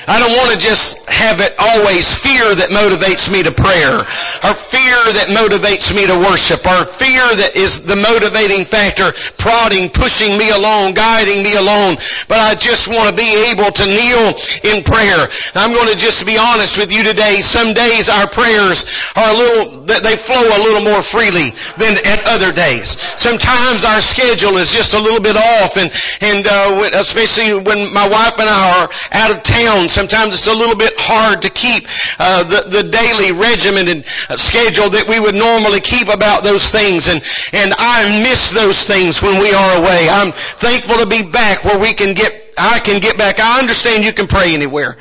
I 0.05 0.21
don't 0.21 0.37
want 0.37 0.53
to 0.53 0.59
just 0.61 1.09
have 1.09 1.41
it 1.41 1.53
always 1.57 2.05
fear 2.05 2.45
that 2.45 2.69
motivates 2.69 3.25
me 3.33 3.41
to 3.41 3.49
prayer, 3.49 4.05
or 4.45 4.53
fear 4.53 4.99
that 5.17 5.33
motivates 5.33 5.89
me 5.97 6.05
to 6.05 6.17
worship, 6.21 6.61
or 6.61 6.85
fear 6.85 7.25
that 7.41 7.57
is 7.57 7.89
the 7.89 7.97
motivating 7.97 8.69
factor, 8.69 9.17
prodding, 9.41 9.89
pushing 9.89 10.37
me 10.37 10.53
along, 10.53 10.93
guiding 10.93 11.41
me 11.41 11.57
along. 11.57 11.97
But 12.29 12.37
I 12.37 12.53
just 12.53 12.85
want 12.85 13.09
to 13.09 13.15
be 13.17 13.25
able 13.49 13.73
to 13.73 13.85
kneel 13.89 14.37
in 14.61 14.85
prayer. 14.85 15.25
I'm 15.57 15.73
going 15.73 15.89
to 15.89 15.97
just 15.97 16.21
be 16.29 16.37
honest 16.37 16.77
with 16.77 16.93
you 16.93 17.01
today. 17.01 17.41
Some 17.41 17.73
days 17.73 18.05
our 18.05 18.29
prayers 18.29 18.85
are 19.17 19.29
a 19.33 19.37
little, 19.37 19.89
they 19.89 20.13
flow 20.13 20.45
a 20.45 20.61
little 20.61 20.85
more 20.85 21.01
freely 21.01 21.49
than 21.81 21.97
at 22.05 22.21
other 22.29 22.53
days. 22.53 22.93
Sometimes 23.17 23.81
our 23.81 24.01
schedule 24.05 24.61
is 24.61 24.69
just 24.69 24.93
a 24.93 25.01
little 25.01 25.21
bit 25.21 25.33
off, 25.33 25.81
and 25.81 25.89
and 26.21 26.45
uh, 26.45 26.93
especially 27.01 27.57
when 27.57 27.89
my 27.89 28.05
wife 28.05 28.37
and 28.37 28.49
I 28.49 28.85
are 28.85 28.87
out 29.17 29.31
of 29.33 29.41
town 29.41 29.89
Sometimes 29.95 30.35
it's 30.35 30.51
a 30.51 30.53
little 30.53 30.75
bit 30.75 30.91
hard 30.99 31.47
to 31.47 31.49
keep 31.49 31.87
uh, 32.19 32.43
the, 32.43 32.67
the 32.67 32.83
daily 32.83 33.31
regimented 33.31 34.03
schedule 34.35 34.91
that 34.91 35.07
we 35.07 35.23
would 35.23 35.39
normally 35.39 35.79
keep 35.79 36.11
about 36.11 36.43
those 36.43 36.67
things. 36.67 37.07
And, 37.07 37.23
and 37.55 37.71
I 37.79 38.03
miss 38.19 38.51
those 38.51 38.83
things 38.83 39.23
when 39.23 39.39
we 39.39 39.55
are 39.55 39.73
away. 39.79 40.11
I'm 40.11 40.35
thankful 40.35 40.99
to 40.99 41.07
be 41.07 41.31
back 41.31 41.63
where 41.63 41.79
we 41.79 41.95
can 41.95 42.11
get, 42.11 42.27
I 42.59 42.83
can 42.83 42.99
get 42.99 43.15
back. 43.15 43.39
I 43.39 43.63
understand 43.63 44.03
you 44.03 44.11
can 44.11 44.27
pray 44.27 44.51
anywhere. 44.51 44.99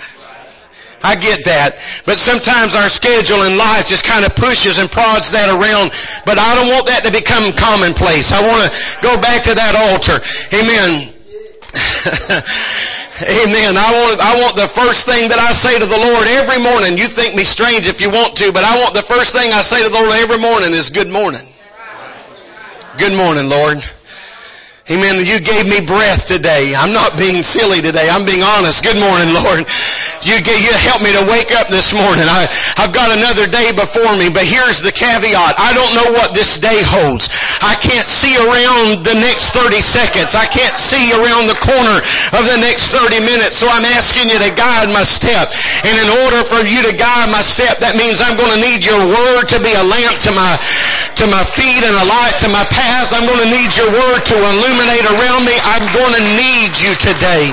I 1.02 1.18
get 1.18 1.50
that. 1.50 1.74
But 2.06 2.22
sometimes 2.22 2.78
our 2.78 2.86
schedule 2.86 3.42
in 3.50 3.58
life 3.58 3.90
just 3.90 4.06
kind 4.06 4.22
of 4.22 4.38
pushes 4.38 4.78
and 4.78 4.86
prods 4.86 5.34
that 5.34 5.50
around. 5.50 5.90
But 6.22 6.38
I 6.38 6.54
don't 6.54 6.70
want 6.70 6.86
that 6.86 7.02
to 7.02 7.10
become 7.10 7.50
commonplace. 7.50 8.30
I 8.30 8.46
want 8.46 8.62
to 8.62 8.70
go 9.02 9.18
back 9.18 9.42
to 9.50 9.58
that 9.58 9.74
altar. 9.74 10.22
Amen. 10.54 11.10
Amen. 13.23 13.78
I 13.78 13.90
want, 13.94 14.21
I 14.21 14.42
want 14.42 14.56
the 14.56 14.66
first 14.66 15.06
thing 15.06 15.28
that 15.28 15.38
I 15.38 15.52
say 15.52 15.78
to 15.78 15.87
the 15.87 15.97
Lord 15.97 16.26
every 16.35 16.59
morning. 16.59 16.99
You 16.99 17.06
think 17.06 17.37
me 17.37 17.44
strange 17.44 17.87
if 17.87 18.00
you 18.00 18.11
want 18.11 18.37
to, 18.38 18.50
but 18.50 18.64
I 18.64 18.83
want 18.83 18.94
the 18.94 19.06
first 19.06 19.30
thing 19.30 19.52
I 19.52 19.62
say 19.62 19.85
to 19.85 19.88
the 19.88 19.94
Lord 19.94 20.11
every 20.18 20.38
morning 20.38 20.73
is 20.73 20.90
good 20.90 21.06
morning. 21.06 21.47
Good 22.99 23.14
morning, 23.14 23.49
Lord. 23.49 23.78
Amen. 24.84 25.16
You 25.24 25.40
gave 25.40 25.64
me 25.64 25.80
breath 25.80 26.28
today. 26.28 26.76
I'm 26.76 26.92
not 26.92 27.16
being 27.16 27.40
silly 27.40 27.80
today. 27.80 28.04
I'm 28.04 28.28
being 28.28 28.44
honest. 28.44 28.84
Good 28.84 29.00
morning, 29.00 29.32
Lord. 29.32 29.64
You, 30.28 30.36
you 30.36 30.72
helped 30.76 31.00
me 31.00 31.08
to 31.08 31.24
wake 31.24 31.56
up 31.56 31.72
this 31.72 31.96
morning. 31.96 32.28
I, 32.28 32.44
I've 32.76 32.92
got 32.92 33.08
another 33.16 33.48
day 33.48 33.72
before 33.72 34.12
me, 34.20 34.28
but 34.28 34.44
here's 34.44 34.84
the 34.84 34.92
caveat. 34.92 35.56
I 35.56 35.72
don't 35.72 35.96
know 35.96 36.08
what 36.20 36.36
this 36.36 36.60
day 36.60 36.84
holds. 36.84 37.32
I 37.64 37.80
can't 37.80 38.04
see 38.04 38.36
around 38.36 39.08
the 39.08 39.16
next 39.16 39.56
30 39.56 39.80
seconds. 39.80 40.36
I 40.36 40.44
can't 40.44 40.76
see 40.76 41.16
around 41.16 41.48
the 41.48 41.56
corner 41.64 42.04
of 42.36 42.44
the 42.44 42.60
next 42.60 42.92
30 42.92 43.24
minutes. 43.24 43.64
So 43.64 43.72
I'm 43.72 43.88
asking 43.88 44.28
you 44.28 44.36
to 44.36 44.52
guide 44.52 44.92
my 44.92 45.04
step. 45.08 45.48
And 45.88 45.96
in 45.96 46.08
order 46.28 46.44
for 46.44 46.60
you 46.60 46.84
to 46.84 46.92
guide 46.92 47.32
my 47.32 47.40
step, 47.40 47.80
that 47.80 47.96
means 47.96 48.20
I'm 48.20 48.36
going 48.36 48.52
to 48.52 48.60
need 48.60 48.84
your 48.84 49.00
word 49.00 49.48
to 49.48 49.56
be 49.64 49.72
a 49.72 49.84
lamp 49.88 50.20
to 50.28 50.32
my, 50.36 50.60
to 51.16 51.24
my 51.32 51.40
feet 51.40 51.80
and 51.88 51.96
a 51.96 52.04
light 52.04 52.36
to 52.44 52.52
my 52.52 52.68
path. 52.68 53.16
I'm 53.16 53.24
going 53.24 53.48
to 53.48 53.50
need 53.52 53.72
your 53.72 53.88
word 53.88 54.20
to 54.28 54.36
illuminate 54.36 54.74
illuminate 54.75 55.07
around 55.07 55.45
me. 55.47 55.54
I'm 55.54 55.87
going 55.95 56.14
to 56.14 56.25
need 56.35 56.73
you 56.83 56.95
today. 56.99 57.47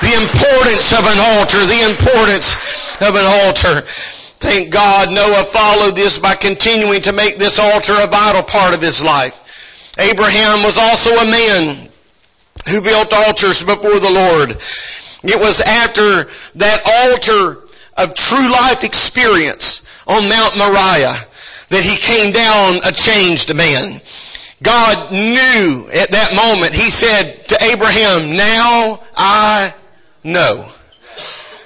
The 0.00 0.10
The 0.10 0.16
importance 0.26 0.92
of 0.92 1.04
an 1.06 1.18
altar, 1.38 1.60
the 1.62 1.82
importance 1.90 2.56
of 3.00 3.14
an 3.14 3.26
altar. 3.46 3.82
Thank 4.42 4.70
God 4.72 5.12
Noah 5.12 5.44
followed 5.44 5.94
this 5.94 6.18
by 6.18 6.34
continuing 6.34 7.02
to 7.02 7.12
make 7.12 7.36
this 7.36 7.58
altar 7.58 7.92
a 7.96 8.06
vital 8.06 8.42
part 8.42 8.74
of 8.74 8.80
his 8.80 9.04
life. 9.04 9.36
Abraham 9.98 10.64
was 10.64 10.78
also 10.78 11.10
a 11.10 11.30
man 11.30 11.88
who 12.70 12.80
built 12.80 13.12
altars 13.12 13.62
before 13.62 14.00
the 14.00 14.10
Lord. 14.10 14.50
It 15.22 15.38
was 15.38 15.60
after 15.60 16.30
that 16.56 17.10
altar 17.12 17.60
of 17.96 18.14
true 18.14 18.50
life 18.50 18.82
experience 18.82 19.86
on 20.06 20.28
Mount 20.28 20.56
Moriah 20.56 21.14
that 21.68 21.84
he 21.84 21.96
came 21.96 22.32
down 22.32 22.80
a 22.84 22.92
changed 22.92 23.54
man. 23.54 24.00
God 24.62 25.12
knew 25.12 25.88
at 25.94 26.10
that 26.10 26.34
moment, 26.36 26.74
he 26.74 26.90
said 26.90 27.48
to 27.48 27.64
Abraham, 27.64 28.36
now 28.36 29.00
I 29.16 29.74
know. 30.22 30.66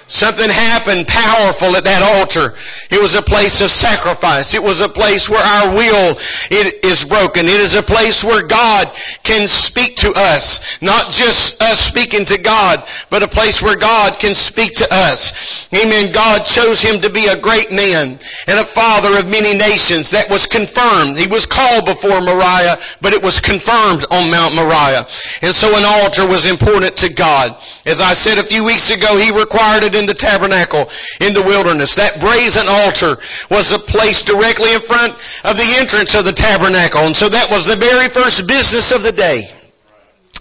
Something 0.07 0.51
happened 0.51 1.07
powerful 1.07 1.75
at 1.75 1.85
that 1.85 2.03
altar. 2.03 2.53
It 2.91 3.01
was 3.01 3.15
a 3.15 3.23
place 3.23 3.61
of 3.61 3.71
sacrifice. 3.71 4.53
It 4.53 4.61
was 4.61 4.81
a 4.81 4.89
place 4.89 5.27
where 5.27 5.41
our 5.41 5.73
will 5.73 6.15
is 6.51 7.05
broken. 7.05 7.45
It 7.45 7.59
is 7.59 7.73
a 7.73 7.81
place 7.81 8.23
where 8.23 8.45
God 8.45 8.87
can 9.23 9.47
speak 9.47 9.97
to 9.97 10.13
us. 10.15 10.79
Not 10.79 11.11
just 11.11 11.59
us 11.59 11.79
speaking 11.79 12.25
to 12.25 12.37
God, 12.37 12.83
but 13.09 13.23
a 13.23 13.27
place 13.27 13.63
where 13.63 13.77
God 13.77 14.19
can 14.19 14.35
speak 14.35 14.75
to 14.75 14.87
us. 14.91 15.67
Amen. 15.73 16.13
God 16.13 16.45
chose 16.45 16.81
him 16.81 17.01
to 17.01 17.09
be 17.09 17.25
a 17.25 17.41
great 17.41 17.71
man 17.71 18.19
and 18.47 18.59
a 18.59 18.63
father 18.63 19.17
of 19.17 19.25
many 19.25 19.57
nations. 19.57 20.11
That 20.11 20.29
was 20.29 20.45
confirmed. 20.45 21.17
He 21.17 21.25
was 21.25 21.47
called 21.47 21.85
before 21.85 22.21
Moriah, 22.21 22.77
but 23.01 23.13
it 23.13 23.23
was 23.23 23.39
confirmed 23.39 24.05
on 24.11 24.29
Mount 24.29 24.53
Moriah. 24.53 25.07
And 25.41 25.55
so 25.55 25.75
an 25.75 25.83
altar 25.83 26.27
was 26.27 26.45
important 26.45 26.97
to 26.97 27.09
God. 27.11 27.57
As 27.87 28.01
I 28.01 28.13
said 28.13 28.37
a 28.37 28.43
few 28.43 28.65
weeks 28.65 28.91
ago, 28.91 29.17
he 29.17 29.31
required 29.31 29.94
it 29.95 29.99
in 29.99 30.05
the 30.05 30.13
tabernacle 30.13 30.89
in 31.21 31.33
the 31.33 31.41
wilderness. 31.41 31.95
That 31.95 32.19
brazen 32.19 32.67
altar 32.67 33.17
was 33.49 33.71
a 33.71 33.79
place 33.79 34.23
directly 34.23 34.73
in 34.73 34.79
front 34.79 35.13
of 35.43 35.55
the 35.55 35.75
entrance 35.79 36.15
of 36.15 36.25
the 36.25 36.33
tabernacle. 36.33 37.01
And 37.01 37.15
so 37.15 37.29
that 37.29 37.49
was 37.49 37.65
the 37.65 37.75
very 37.75 38.09
first 38.09 38.47
business 38.47 38.91
of 38.91 39.03
the 39.03 39.11
day. 39.11 39.49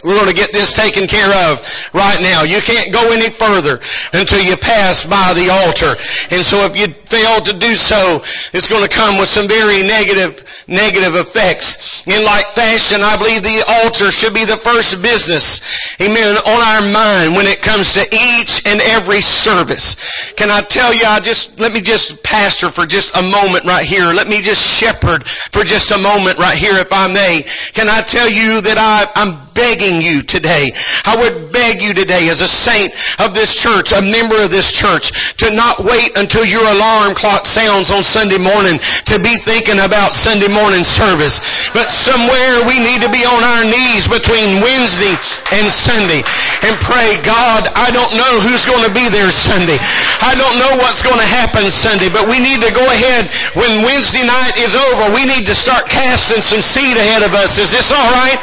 We're 0.04 0.20
going 0.20 0.28
to 0.28 0.36
get 0.36 0.52
this 0.52 0.74
taken 0.74 1.08
care 1.08 1.32
of 1.48 1.64
right 1.94 2.20
now. 2.20 2.42
You 2.42 2.60
can't 2.60 2.92
go 2.92 3.00
any 3.14 3.30
further 3.30 3.80
until 4.12 4.42
you 4.44 4.56
pass 4.56 5.06
by 5.06 5.32
the 5.32 5.48
altar. 5.48 5.96
And 6.34 6.44
so 6.44 6.66
if 6.68 6.76
you 6.76 6.92
fail 7.14 7.40
to 7.40 7.54
do 7.54 7.74
so, 7.78 8.18
it's 8.50 8.66
going 8.66 8.82
to 8.82 8.90
come 8.90 9.18
with 9.18 9.28
some 9.28 9.46
very 9.46 9.86
negative, 9.86 10.42
negative 10.66 11.14
effects. 11.14 12.02
In 12.06 12.18
like 12.26 12.44
fashion, 12.46 13.00
I 13.00 13.14
believe 13.16 13.42
the 13.42 13.62
altar 13.84 14.10
should 14.10 14.34
be 14.34 14.44
the 14.44 14.58
first 14.58 14.98
business, 15.00 15.62
amen, 16.02 16.34
on 16.36 16.60
our 16.74 16.82
mind 16.90 17.36
when 17.36 17.46
it 17.46 17.62
comes 17.62 17.94
to 17.94 18.02
each 18.02 18.66
and 18.66 18.80
every 18.98 19.20
service. 19.20 20.32
Can 20.34 20.50
I 20.50 20.60
tell 20.60 20.92
you, 20.92 21.06
I 21.06 21.20
just, 21.20 21.60
let 21.60 21.72
me 21.72 21.80
just 21.80 22.22
pastor 22.24 22.70
for 22.70 22.84
just 22.84 23.16
a 23.16 23.22
moment 23.22 23.64
right 23.64 23.86
here. 23.86 24.12
Let 24.12 24.26
me 24.26 24.42
just 24.42 24.60
shepherd 24.60 25.24
for 25.26 25.62
just 25.62 25.92
a 25.92 25.98
moment 25.98 26.38
right 26.38 26.58
here, 26.58 26.74
if 26.78 26.92
I 26.92 27.12
may. 27.12 27.42
Can 27.72 27.88
I 27.88 28.02
tell 28.02 28.28
you 28.28 28.60
that 28.60 28.76
I, 28.76 29.06
I'm 29.14 29.44
begging 29.54 30.02
you 30.02 30.22
today. 30.22 30.70
I 31.06 31.16
would 31.16 31.52
beg 31.52 31.80
you 31.80 31.94
today 31.94 32.28
as 32.28 32.40
a 32.40 32.48
saint 32.48 32.92
of 33.20 33.34
this 33.34 33.54
church, 33.54 33.92
a 33.92 34.02
member 34.02 34.42
of 34.42 34.50
this 34.50 34.74
church, 34.74 35.36
to 35.38 35.54
not 35.54 35.78
wait 35.80 36.18
until 36.18 36.44
your 36.44 36.66
alarm 37.04 37.16
clock 37.20 37.44
sounds 37.44 37.92
on 37.92 38.00
Sunday 38.00 38.40
morning 38.40 38.80
to 39.12 39.20
be 39.20 39.36
thinking 39.36 39.76
about 39.76 40.16
Sunday 40.16 40.48
morning 40.48 40.88
service. 40.88 41.68
But 41.76 41.92
somewhere 41.92 42.64
we 42.64 42.80
need 42.80 43.04
to 43.04 43.12
be 43.12 43.20
on 43.28 43.44
our 43.44 43.64
knees 43.68 44.08
between 44.08 44.64
Wednesday 44.64 45.12
and 45.52 45.68
Sunday 45.68 46.24
and 46.64 46.72
pray, 46.80 47.20
God, 47.20 47.68
I 47.76 47.92
don't 47.92 48.16
know 48.16 48.32
who's 48.40 48.64
going 48.64 48.88
to 48.88 48.94
be 48.96 49.04
there 49.12 49.28
Sunday. 49.28 49.76
I 50.24 50.32
don't 50.40 50.56
know 50.56 50.80
what's 50.80 51.04
going 51.04 51.20
to 51.20 51.30
happen 51.44 51.68
Sunday, 51.68 52.08
but 52.08 52.24
we 52.24 52.40
need 52.40 52.64
to 52.64 52.72
go 52.72 52.84
ahead 52.88 53.28
when 53.52 53.84
Wednesday 53.84 54.24
night 54.24 54.56
is 54.64 54.72
over. 54.72 55.12
We 55.12 55.28
need 55.28 55.44
to 55.44 55.56
start 55.56 55.84
casting 55.92 56.40
some 56.40 56.64
seed 56.64 56.96
ahead 56.96 57.20
of 57.20 57.36
us. 57.36 57.60
Is 57.60 57.68
this 57.68 57.92
all 57.92 58.08
right? 58.16 58.40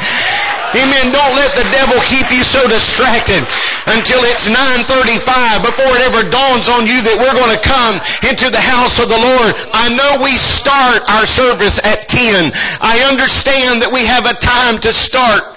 Amen. 0.72 1.12
Don't 1.12 1.34
let 1.36 1.52
the 1.52 1.66
devil 1.68 2.00
keep 2.08 2.24
you 2.32 2.40
so 2.40 2.62
distracted 2.64 3.44
until 3.92 4.24
it's 4.32 4.48
9.35 4.48 5.66
before 5.66 5.90
it 5.98 6.02
ever 6.08 6.24
dawns 6.30 6.70
on 6.72 6.88
you 6.88 6.96
that 6.96 7.16
we're 7.20 7.36
going 7.36 7.52
to 7.52 7.60
come 7.60 8.00
into 8.30 8.48
the 8.52 8.60
house 8.60 9.00
of 9.00 9.08
the 9.08 9.18
Lord. 9.18 9.50
I 9.72 9.90
know 9.96 10.22
we 10.22 10.36
start 10.36 11.02
our 11.08 11.26
service 11.26 11.80
at 11.80 12.08
10. 12.08 12.52
I 12.80 13.08
understand 13.10 13.82
that 13.82 13.90
we 13.92 14.04
have 14.04 14.28
a 14.28 14.36
time 14.36 14.78
to 14.84 14.92
start 14.92 15.51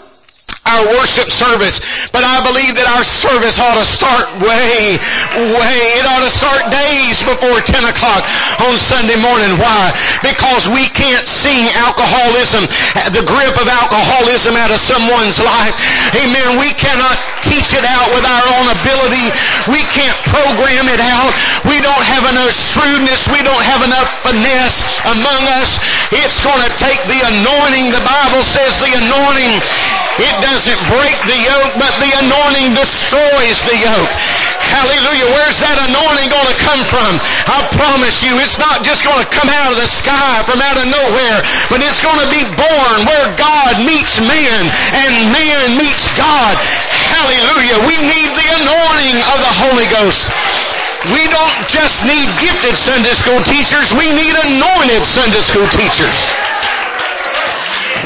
our 0.65 0.81
worship 0.97 1.29
service. 1.29 2.09
But 2.09 2.25
I 2.25 2.41
believe 2.41 2.73
that 2.75 2.89
our 2.97 3.05
service 3.05 3.61
ought 3.61 3.77
to 3.77 3.85
start 3.85 4.25
way, 4.41 4.97
way, 5.37 5.79
it 6.01 6.05
ought 6.09 6.25
to 6.25 6.33
start 6.33 6.73
days 6.73 7.21
before 7.21 7.61
10 7.61 7.85
o'clock 7.85 8.25
on 8.65 8.73
Sunday 8.81 9.17
morning. 9.21 9.61
Why? 9.61 9.93
Because 10.25 10.65
we 10.73 10.89
can't 10.89 11.25
sing 11.29 11.69
alcoholism, 11.85 12.65
the 13.13 13.23
grip 13.29 13.55
of 13.61 13.67
alcoholism 13.69 14.57
out 14.57 14.73
of 14.73 14.81
someone's 14.81 15.37
life. 15.37 15.77
Amen. 16.17 16.57
We 16.57 16.73
cannot 16.73 17.13
teach 17.45 17.77
it 17.77 17.85
out 17.85 18.09
with 18.17 18.25
our 18.25 18.45
own 18.57 18.67
ability. 18.73 19.25
We 19.69 19.85
can't 19.93 20.17
program 20.33 20.89
it 20.89 21.01
out. 21.01 21.29
We 21.69 21.77
don't 21.81 22.05
have 22.17 22.25
enough 22.33 22.53
shrewdness. 22.53 23.29
We 23.29 23.45
don't 23.45 23.63
have 23.69 23.85
enough 23.85 24.09
finesse 24.25 24.81
among 25.13 25.41
us. 25.61 25.77
It's 26.25 26.41
going 26.41 26.57
to 26.57 26.71
take 26.81 26.97
the 27.05 27.19
anointing. 27.37 27.93
The 27.93 28.01
Bible 28.01 28.41
says 28.41 28.81
the 28.81 28.93
anointing, 28.97 29.61
it 30.25 30.35
does 30.41 30.54
doesn't 30.55 30.87
break 30.87 31.19
the 31.27 31.35
yoke, 31.51 31.75
but 31.75 31.91
the 31.99 32.07
anointing 32.23 32.79
destroys 32.79 33.59
the 33.67 33.75
yoke. 33.75 34.13
Hallelujah. 34.71 35.27
Where's 35.35 35.59
that 35.59 35.75
anointing 35.91 36.31
going 36.31 36.47
to 36.47 36.57
come 36.63 36.79
from? 36.87 37.11
I 37.51 37.59
promise 37.75 38.23
you, 38.23 38.31
it's 38.39 38.55
not 38.55 38.79
just 38.87 39.03
going 39.03 39.19
to 39.19 39.27
come 39.35 39.51
out 39.51 39.75
of 39.75 39.75
the 39.75 39.83
sky 39.83 40.47
from 40.47 40.63
out 40.63 40.79
of 40.79 40.87
nowhere, 40.87 41.43
but 41.67 41.83
it's 41.83 41.99
going 41.99 42.15
to 42.23 42.29
be 42.31 42.39
born 42.55 42.97
where 43.03 43.27
God 43.35 43.83
meets 43.83 44.23
man 44.23 44.63
and 44.95 45.11
man 45.35 45.75
meets 45.75 46.07
God. 46.15 46.55
Hallelujah. 47.11 47.75
We 47.91 47.99
need 48.07 48.31
the 48.39 48.47
anointing 48.63 49.19
of 49.35 49.37
the 49.43 49.53
Holy 49.59 49.87
Ghost. 49.91 50.31
We 51.11 51.19
don't 51.35 51.57
just 51.67 52.07
need 52.07 52.31
gifted 52.39 52.79
Sunday 52.79 53.11
school 53.11 53.43
teachers. 53.43 53.91
We 53.91 54.07
need 54.07 54.31
anointed 54.55 55.03
Sunday 55.03 55.43
school 55.43 55.67
teachers. 55.75 56.15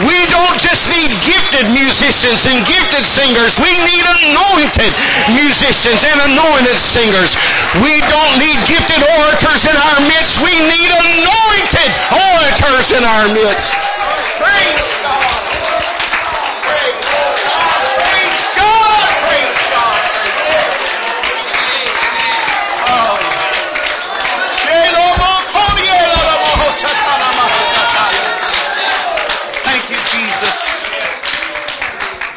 We 0.08 0.16
don't 0.32 0.56
just 0.64 0.88
need 0.96 1.12
gifted 1.28 1.68
musicians 1.76 2.48
and 2.48 2.64
gifted 2.64 3.04
singers. 3.04 3.60
We 3.60 3.74
need 3.84 4.06
anointed 4.24 4.92
musicians 5.36 6.00
and 6.08 6.32
anointed 6.32 6.80
singers. 6.80 7.36
We 7.84 8.00
don't 8.08 8.34
need 8.40 8.56
gifted 8.64 9.04
orators 9.04 9.68
in 9.68 9.76
our 9.76 10.00
midst. 10.08 10.40
We 10.40 10.56
need 10.56 10.88
anointed 10.88 11.90
orators 12.16 12.88
in 12.96 13.04
our 13.04 13.28
midst. 13.36 13.76
Praise 14.40 14.88
God. 15.04 15.20
Praise 16.64 17.06
God. 17.12 17.29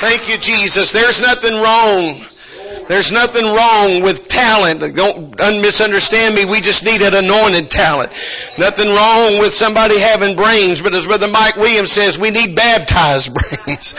Thank 0.03 0.29
you, 0.29 0.37
Jesus. 0.37 0.91
There's 0.91 1.21
nothing 1.21 1.55
wrong. 1.55 2.21
There's 2.89 3.13
nothing 3.13 3.45
wrong 3.45 4.03
with 4.03 4.27
talent. 4.27 4.81
Don't 4.97 5.63
misunderstand 5.63 6.35
me. 6.35 6.45
We 6.45 6.61
just 6.61 6.85
need 6.85 7.03
an 7.03 7.15
anointed 7.15 7.71
talent. 7.71 8.11
Nothing 8.59 8.89
wrong 8.89 9.39
with 9.39 9.53
somebody 9.53 9.97
having 10.01 10.35
brains, 10.35 10.83
but 10.83 10.93
as 10.93 11.07
Brother 11.07 11.29
Mike 11.29 11.55
Williams 11.55 11.93
says, 11.93 12.19
we 12.19 12.31
need 12.31 12.57
baptized 12.57 13.33
brains. 13.65 13.95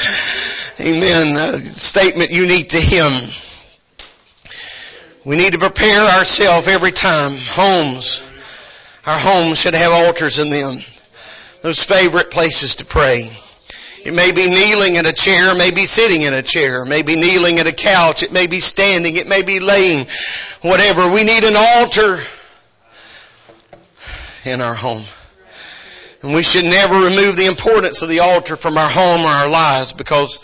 Amen. 0.77 1.37
A 1.37 1.59
statement 1.59 2.31
unique 2.31 2.71
to 2.71 2.81
him. 2.81 3.29
We 5.23 5.37
need 5.37 5.53
to 5.53 5.59
prepare 5.59 6.17
ourselves 6.17 6.67
every 6.67 6.91
time. 6.91 7.37
Homes. 7.37 8.29
Our 9.05 9.17
homes 9.17 9.57
should 9.57 9.75
have 9.75 9.93
altars 9.93 10.37
in 10.37 10.49
them. 10.49 10.79
Those 11.61 11.81
favorite 11.81 12.29
places 12.29 12.75
to 12.75 12.85
pray. 12.85 13.31
It 14.03 14.13
may 14.13 14.33
be 14.33 14.47
kneeling 14.49 14.95
in 14.95 15.05
a 15.05 15.13
chair, 15.13 15.55
may 15.55 15.71
be 15.71 15.85
sitting 15.85 16.23
in 16.23 16.33
a 16.33 16.41
chair, 16.41 16.83
may 16.83 17.03
be 17.03 17.15
kneeling 17.15 17.59
at 17.59 17.67
a 17.67 17.71
couch, 17.71 18.21
it 18.21 18.33
may 18.33 18.47
be 18.47 18.59
standing, 18.59 19.15
it 19.15 19.27
may 19.27 19.43
be 19.43 19.61
laying, 19.61 20.07
whatever. 20.61 21.09
We 21.09 21.23
need 21.23 21.45
an 21.45 21.55
altar 21.55 22.19
in 24.43 24.59
our 24.59 24.73
home. 24.73 25.03
And 26.21 26.33
we 26.33 26.43
should 26.43 26.65
never 26.65 27.05
remove 27.05 27.37
the 27.37 27.45
importance 27.45 28.01
of 28.01 28.09
the 28.09 28.19
altar 28.19 28.57
from 28.57 28.77
our 28.77 28.89
home 28.89 29.21
or 29.21 29.29
our 29.29 29.49
lives 29.49 29.93
because 29.93 30.39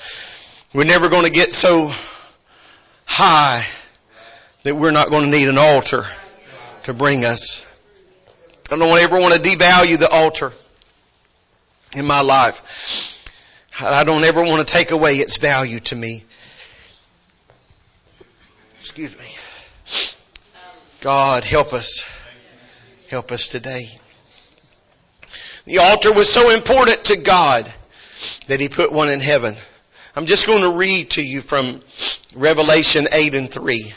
we're 0.74 0.86
never 0.86 1.10
going 1.10 1.26
to 1.26 1.32
get 1.32 1.52
so 1.52 1.92
high 3.06 3.66
that 4.64 4.76
we're 4.76 4.92
not 4.92 5.10
going 5.10 5.26
to 5.26 5.38
need 5.38 5.50
an 5.50 5.58
altar 5.58 6.06
to 6.84 6.94
bring 6.94 7.26
us. 7.26 7.66
I 8.72 8.78
don't 8.78 8.98
ever 8.98 9.20
want 9.20 9.34
to 9.34 9.40
devalue 9.42 9.98
the 9.98 10.10
altar 10.10 10.54
in 11.94 12.06
my 12.06 12.22
life. 12.22 13.18
I 13.82 14.04
don't 14.04 14.24
ever 14.24 14.44
want 14.44 14.68
to 14.68 14.74
take 14.74 14.92
away 14.92 15.16
its 15.16 15.38
value 15.38 15.80
to 15.82 15.96
me. 15.96 16.24
Excuse 18.82 19.18
me. 19.18 19.26
God, 21.02 21.46
help 21.46 21.74
us. 21.74 22.06
Help 23.10 23.32
us 23.32 23.48
today. 23.48 23.88
The 25.66 25.78
altar 25.78 26.12
was 26.12 26.32
so 26.32 26.50
important 26.50 27.06
to 27.06 27.18
God 27.18 27.72
that 28.48 28.60
He 28.60 28.68
put 28.68 28.92
one 28.92 29.10
in 29.10 29.20
heaven. 29.20 29.56
I'm 30.16 30.26
just 30.26 30.48
going 30.48 30.64
to 30.64 30.78
read 30.78 31.12
to 31.12 31.24
you 31.24 31.42
from 31.42 31.82
Revelation 32.36 33.08
8 33.12 33.36
and 33.36 33.50
3. 33.50 33.94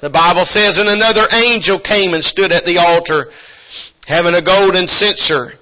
The 0.00 0.10
Bible 0.10 0.44
says, 0.44 0.78
And 0.78 0.88
another 0.88 1.24
angel 1.34 1.78
came 1.78 2.14
and 2.14 2.22
stood 2.22 2.52
at 2.52 2.64
the 2.64 2.78
altar, 2.78 3.30
having 4.06 4.34
a 4.34 4.42
golden 4.42 4.86
censer. 4.86 5.54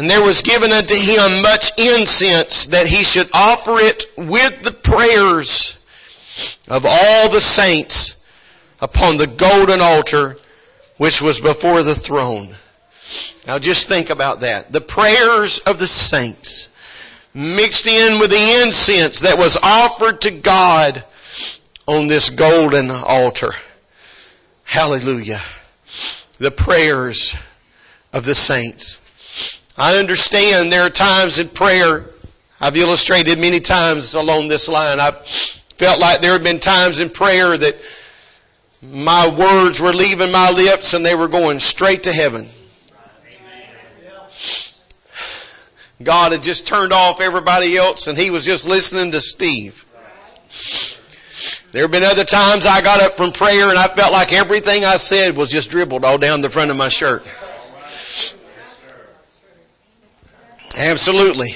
And 0.00 0.08
there 0.08 0.22
was 0.22 0.40
given 0.40 0.72
unto 0.72 0.94
him 0.94 1.42
much 1.42 1.78
incense 1.78 2.68
that 2.68 2.86
he 2.86 3.04
should 3.04 3.28
offer 3.34 3.78
it 3.78 4.06
with 4.16 4.62
the 4.62 4.72
prayers 4.72 5.78
of 6.68 6.86
all 6.88 7.28
the 7.28 7.38
saints 7.38 8.24
upon 8.80 9.18
the 9.18 9.26
golden 9.26 9.82
altar 9.82 10.38
which 10.96 11.20
was 11.20 11.42
before 11.42 11.82
the 11.82 11.94
throne. 11.94 12.48
Now 13.46 13.58
just 13.58 13.88
think 13.88 14.08
about 14.08 14.40
that. 14.40 14.72
The 14.72 14.80
prayers 14.80 15.58
of 15.58 15.78
the 15.78 15.86
saints 15.86 16.68
mixed 17.34 17.86
in 17.86 18.20
with 18.20 18.30
the 18.30 18.62
incense 18.62 19.20
that 19.20 19.36
was 19.36 19.58
offered 19.58 20.22
to 20.22 20.30
God 20.30 21.04
on 21.86 22.06
this 22.06 22.30
golden 22.30 22.90
altar. 22.90 23.52
Hallelujah. 24.64 25.42
The 26.38 26.50
prayers 26.50 27.36
of 28.14 28.24
the 28.24 28.34
saints. 28.34 28.99
I 29.76 29.98
understand 29.98 30.72
there 30.72 30.82
are 30.82 30.90
times 30.90 31.38
in 31.38 31.48
prayer, 31.48 32.04
I've 32.60 32.76
illustrated 32.76 33.38
many 33.38 33.60
times 33.60 34.14
along 34.14 34.48
this 34.48 34.68
line, 34.68 35.00
I've 35.00 35.26
felt 35.26 36.00
like 36.00 36.20
there 36.20 36.32
have 36.32 36.44
been 36.44 36.60
times 36.60 37.00
in 37.00 37.10
prayer 37.10 37.56
that 37.56 37.76
my 38.82 39.28
words 39.28 39.80
were 39.80 39.92
leaving 39.92 40.32
my 40.32 40.50
lips 40.50 40.94
and 40.94 41.04
they 41.04 41.14
were 41.14 41.28
going 41.28 41.58
straight 41.58 42.04
to 42.04 42.12
heaven. 42.12 42.48
God 46.02 46.32
had 46.32 46.42
just 46.42 46.66
turned 46.66 46.92
off 46.92 47.20
everybody 47.20 47.76
else 47.76 48.06
and 48.06 48.16
he 48.18 48.30
was 48.30 48.44
just 48.44 48.66
listening 48.66 49.12
to 49.12 49.20
Steve. 49.20 49.84
There 51.72 51.82
have 51.82 51.90
been 51.90 52.02
other 52.02 52.24
times 52.24 52.66
I 52.66 52.80
got 52.80 53.02
up 53.02 53.12
from 53.12 53.32
prayer 53.32 53.68
and 53.68 53.78
I 53.78 53.86
felt 53.86 54.12
like 54.12 54.32
everything 54.32 54.84
I 54.84 54.96
said 54.96 55.36
was 55.36 55.50
just 55.50 55.70
dribbled 55.70 56.04
all 56.04 56.18
down 56.18 56.40
the 56.40 56.50
front 56.50 56.70
of 56.70 56.76
my 56.76 56.88
shirt. 56.88 57.24
Absolutely. 60.80 61.50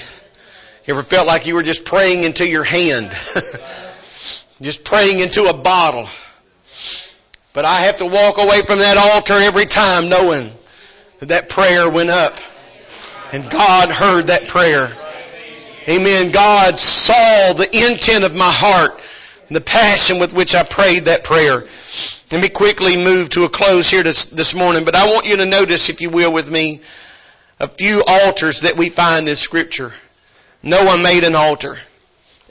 You 0.85 0.93
ever 0.93 1.03
felt 1.03 1.27
like 1.27 1.47
you 1.47 1.55
were 1.55 1.63
just 1.63 1.87
praying 1.87 2.25
into 2.25 2.47
your 2.47 2.63
hand? 2.63 3.07
just 4.61 4.85
praying 4.85 5.19
into 5.19 5.47
a 5.47 5.55
bottle. 5.55 6.07
But 7.55 7.65
I 7.65 7.81
have 7.83 7.97
to 7.99 8.07
walk 8.07 8.37
away 8.37 8.61
from 8.61 8.81
that 8.81 8.99
altar 8.99 9.33
every 9.33 9.65
time 9.65 10.11
knowing 10.11 10.53
that 11.21 11.31
that 11.31 11.49
prayer 11.49 11.89
went 11.91 12.11
up. 12.11 12.39
And 13.33 13.51
God 13.51 13.89
heard 13.89 14.27
that 14.27 14.47
prayer. 14.47 14.91
Amen. 15.89 16.31
God 16.31 16.79
saw 16.79 17.55
the 17.55 17.69
intent 17.73 18.25
of 18.25 18.35
my 18.35 18.53
heart 18.53 19.01
and 19.49 19.57
the 19.57 19.63
passion 19.63 20.19
with 20.19 20.35
which 20.35 20.55
I 20.55 20.65
prayed 20.65 21.07
that 21.07 21.25
prayer. 21.25 21.65
Let 22.31 22.43
me 22.43 22.51
quickly 22.51 23.03
move 23.03 23.31
to 23.31 23.45
a 23.45 23.49
close 23.49 23.89
here 23.89 24.03
this, 24.03 24.27
this 24.27 24.55
morning, 24.55 24.85
but 24.85 24.95
I 24.95 25.07
want 25.07 25.27
you 25.27 25.39
to 25.39 25.47
notice, 25.47 25.89
if 25.89 26.03
you 26.03 26.11
will, 26.11 26.33
with 26.33 26.51
me, 26.51 26.83
a 27.61 27.69
few 27.69 28.03
altars 28.07 28.63
that 28.63 28.77
we 28.77 28.89
find 28.89 29.29
in 29.29 29.37
Scripture. 29.37 29.93
Noah 30.63 30.99
made 30.99 31.25
an 31.25 31.35
altar. 31.35 31.77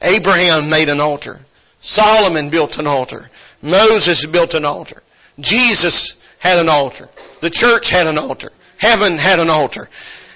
Abraham 0.02 0.70
made 0.70 0.89
an 0.89 1.00
altar. 1.00 1.39
Solomon 1.82 2.50
built 2.50 2.80
an 2.80 2.88
altar. 2.88 3.30
Moses 3.62 4.26
built 4.26 4.54
an 4.54 4.66
altar. 4.66 5.02
Jesus 5.39 6.24
had 6.39 6.60
an 6.60 6.70
altar. 6.70 7.10
The 7.42 7.50
church 7.50 7.89
had 7.89 8.08
an 8.08 8.18
altar. 8.18 8.52
Heaven 8.78 9.18
had 9.18 9.39
an 9.39 9.50
altar. 9.50 9.89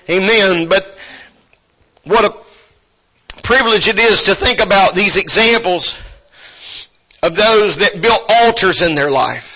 Amen. 0.10 0.70
But 0.70 0.84
what 2.04 2.26
a 2.26 3.42
privilege 3.42 3.88
it 3.88 4.00
is 4.00 4.24
to 4.24 4.36
think 4.36 4.60
about 4.60 4.96
these 4.96 5.18
examples 5.18 6.02
of 7.24 7.36
those 7.36 7.78
that 7.78 8.02
built 8.02 8.24
altars 8.30 8.82
in 8.82 8.96
their 8.96 9.12
life. 9.12 9.56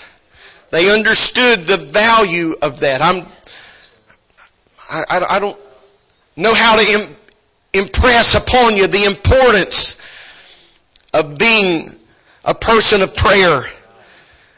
They 0.70 0.90
understood 0.90 1.66
the 1.66 1.76
value 1.76 2.54
of 2.60 2.80
that. 2.80 3.02
I'm, 3.02 3.26
I, 4.92 5.04
I, 5.08 5.36
I 5.36 5.38
don't 5.38 5.58
know 6.36 6.52
how 6.52 6.76
to 6.76 6.82
Im, 6.82 7.08
impress 7.72 8.34
upon 8.34 8.76
you 8.76 8.86
the 8.86 9.04
importance 9.04 9.98
of 11.14 11.38
being 11.38 11.90
a 12.44 12.54
person 12.54 13.00
of 13.00 13.16
prayer. 13.16 13.62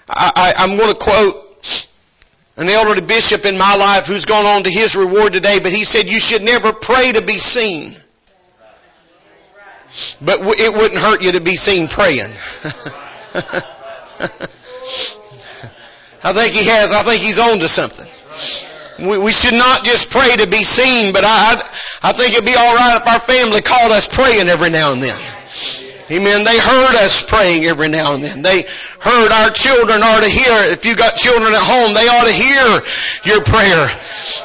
I, 0.08 0.54
am 0.58 0.76
going 0.76 0.90
to 0.90 0.98
quote 0.98 1.40
an 2.56 2.68
elderly 2.68 3.00
bishop 3.00 3.44
in 3.46 3.56
my 3.56 3.76
life 3.76 4.06
who's 4.06 4.24
gone 4.24 4.44
on 4.44 4.64
to 4.64 4.70
his 4.70 4.96
reward 4.96 5.32
today, 5.32 5.60
but 5.60 5.70
he 5.72 5.84
said, 5.84 6.08
you 6.08 6.18
should 6.18 6.42
never 6.42 6.72
pray 6.72 7.12
to 7.12 7.22
be 7.22 7.38
seen. 7.38 7.94
But 10.20 10.40
it 10.42 10.74
wouldn't 10.74 11.00
hurt 11.00 11.22
you 11.22 11.32
to 11.32 11.40
be 11.40 11.54
seen 11.56 11.86
praying. 11.86 12.18
I 16.26 16.32
think 16.32 16.54
he 16.54 16.64
has. 16.66 16.92
I 16.92 17.02
think 17.02 17.22
he's 17.22 17.38
on 17.38 17.58
to 17.60 17.68
something. 17.68 18.10
We, 18.98 19.18
we 19.18 19.32
should 19.32 19.54
not 19.54 19.84
just 19.84 20.10
pray 20.10 20.36
to 20.36 20.46
be 20.46 20.62
seen, 20.62 21.12
but 21.12 21.24
I, 21.24 21.58
I 22.02 22.12
think 22.12 22.32
it'd 22.32 22.44
be 22.44 22.54
all 22.54 22.74
right 22.74 23.00
if 23.00 23.06
our 23.06 23.20
family 23.20 23.60
called 23.60 23.90
us 23.90 24.06
praying 24.08 24.48
every 24.48 24.70
now 24.70 24.92
and 24.92 25.02
then. 25.02 25.18
Amen. 26.12 26.44
They 26.44 26.58
heard 26.60 26.94
us 27.00 27.24
praying 27.24 27.64
every 27.64 27.88
now 27.88 28.12
and 28.12 28.22
then. 28.22 28.42
They 28.42 28.62
heard 29.00 29.32
our 29.32 29.48
children 29.48 30.04
ought 30.04 30.20
to 30.20 30.28
hear. 30.28 30.68
If 30.68 30.84
you 30.84 30.94
got 30.94 31.16
children 31.16 31.48
at 31.48 31.64
home, 31.64 31.96
they 31.96 32.04
ought 32.04 32.28
to 32.28 32.36
hear 32.36 32.68
your 33.24 33.40
prayer. 33.42 33.88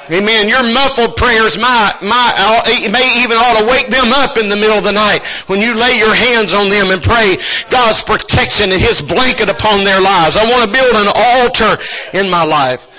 Amen. 0.07 0.47
Your 0.47 0.63
muffled 0.63 1.17
prayers 1.19 1.59
might, 1.59 1.99
might, 1.99 2.63
may 2.89 3.23
even 3.27 3.35
ought 3.35 3.59
to 3.59 3.67
wake 3.67 3.91
them 3.91 4.07
up 4.23 4.38
in 4.38 4.47
the 4.47 4.55
middle 4.55 4.79
of 4.79 4.88
the 4.88 4.95
night 4.95 5.19
when 5.51 5.59
you 5.59 5.75
lay 5.75 5.99
your 5.99 6.15
hands 6.15 6.55
on 6.55 6.69
them 6.69 6.95
and 6.95 7.03
pray 7.03 7.35
God's 7.69 8.07
protection 8.07 8.71
and 8.71 8.79
His 8.79 9.03
blanket 9.03 9.49
upon 9.49 9.83
their 9.83 9.99
lives. 9.99 10.38
I 10.38 10.49
want 10.49 10.63
to 10.63 10.71
build 10.71 10.95
an 10.95 11.12
altar 11.12 11.75
in 12.15 12.31
my 12.31 12.45
life 12.45 12.98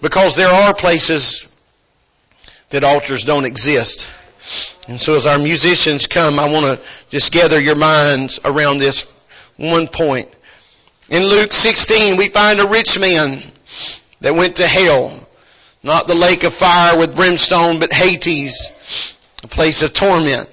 because 0.00 0.36
there 0.36 0.48
are 0.48 0.74
places 0.74 1.52
that 2.70 2.84
altars 2.84 3.24
don't 3.24 3.44
exist. 3.44 4.10
And 4.88 5.00
so 5.00 5.14
as 5.14 5.26
our 5.26 5.38
musicians 5.38 6.06
come, 6.06 6.38
I 6.38 6.50
want 6.50 6.64
to 6.66 6.80
just 7.10 7.32
gather 7.32 7.60
your 7.60 7.74
minds 7.74 8.40
around 8.44 8.78
this 8.78 9.14
one 9.56 9.86
point. 9.86 10.28
In 11.10 11.22
Luke 11.22 11.52
16, 11.52 12.16
we 12.16 12.28
find 12.28 12.60
a 12.60 12.66
rich 12.66 12.98
man 12.98 13.42
that 14.20 14.34
went 14.34 14.56
to 14.56 14.66
hell. 14.66 15.26
Not 15.82 16.06
the 16.06 16.14
lake 16.14 16.44
of 16.44 16.52
fire 16.52 16.98
with 16.98 17.16
brimstone, 17.16 17.78
but 17.78 17.92
Hades, 17.92 19.14
a 19.44 19.48
place 19.48 19.82
of 19.82 19.92
torment. 19.92 20.48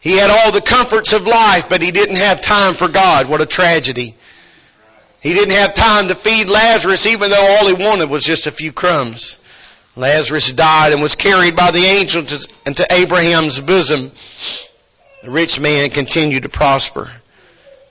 He 0.00 0.16
had 0.16 0.30
all 0.30 0.52
the 0.52 0.60
comforts 0.60 1.12
of 1.12 1.26
life, 1.26 1.68
but 1.68 1.82
he 1.82 1.90
didn't 1.90 2.16
have 2.16 2.40
time 2.40 2.74
for 2.74 2.88
God. 2.88 3.28
What 3.28 3.40
a 3.40 3.46
tragedy. 3.46 4.14
He 5.28 5.34
didn't 5.34 5.56
have 5.56 5.74
time 5.74 6.08
to 6.08 6.14
feed 6.14 6.48
Lazarus, 6.48 7.04
even 7.04 7.30
though 7.30 7.58
all 7.58 7.66
he 7.66 7.74
wanted 7.74 8.08
was 8.08 8.24
just 8.24 8.46
a 8.46 8.50
few 8.50 8.72
crumbs. 8.72 9.36
Lazarus 9.94 10.50
died 10.50 10.94
and 10.94 11.02
was 11.02 11.16
carried 11.16 11.54
by 11.54 11.70
the 11.70 11.84
angel 11.84 12.24
into 12.64 12.86
Abraham's 12.90 13.60
bosom. 13.60 14.10
The 15.22 15.30
rich 15.30 15.60
man 15.60 15.90
continued 15.90 16.44
to 16.44 16.48
prosper. 16.48 17.10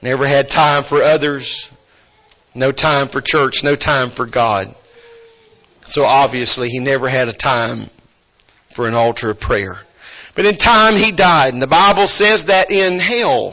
Never 0.02 0.26
had 0.26 0.50
time 0.50 0.82
for 0.82 1.00
others. 1.00 1.69
No 2.56 2.71
time 2.71 3.08
for 3.08 3.21
church. 3.21 3.63
No 3.63 3.76
time 3.76 4.10
for 4.10 4.26
God. 4.26 4.73
So 5.86 6.06
obviously 6.06 6.69
he 6.69 6.80
never 6.80 7.08
had 7.08 7.28
a 7.28 7.34
time 7.34 7.88
for 8.69 8.88
an 8.88 8.95
altar 8.95 9.30
of 9.30 9.39
prayer. 9.39 9.78
But 10.34 10.45
in 10.45 10.58
time 10.58 10.95
he 10.95 11.12
died. 11.12 11.54
And 11.54 11.62
the 11.62 11.67
Bible 11.67 12.08
says 12.08 12.45
that 12.45 12.71
in 12.71 12.97
hell, 12.97 13.52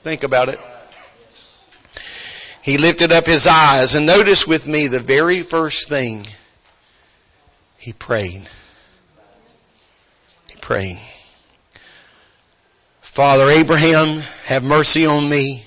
think 0.00 0.24
about 0.24 0.48
it, 0.48 0.58
he 2.66 2.78
lifted 2.78 3.12
up 3.12 3.26
his 3.26 3.46
eyes. 3.46 3.94
And 3.94 4.06
notice 4.06 4.44
with 4.44 4.66
me 4.66 4.88
the 4.88 4.98
very 4.98 5.42
first 5.42 5.88
thing 5.88 6.26
he 7.78 7.92
prayed. 7.92 8.42
He 10.50 10.56
prayed. 10.60 10.98
Father 13.00 13.48
Abraham, 13.48 14.20
have 14.46 14.64
mercy 14.64 15.06
on 15.06 15.28
me. 15.28 15.64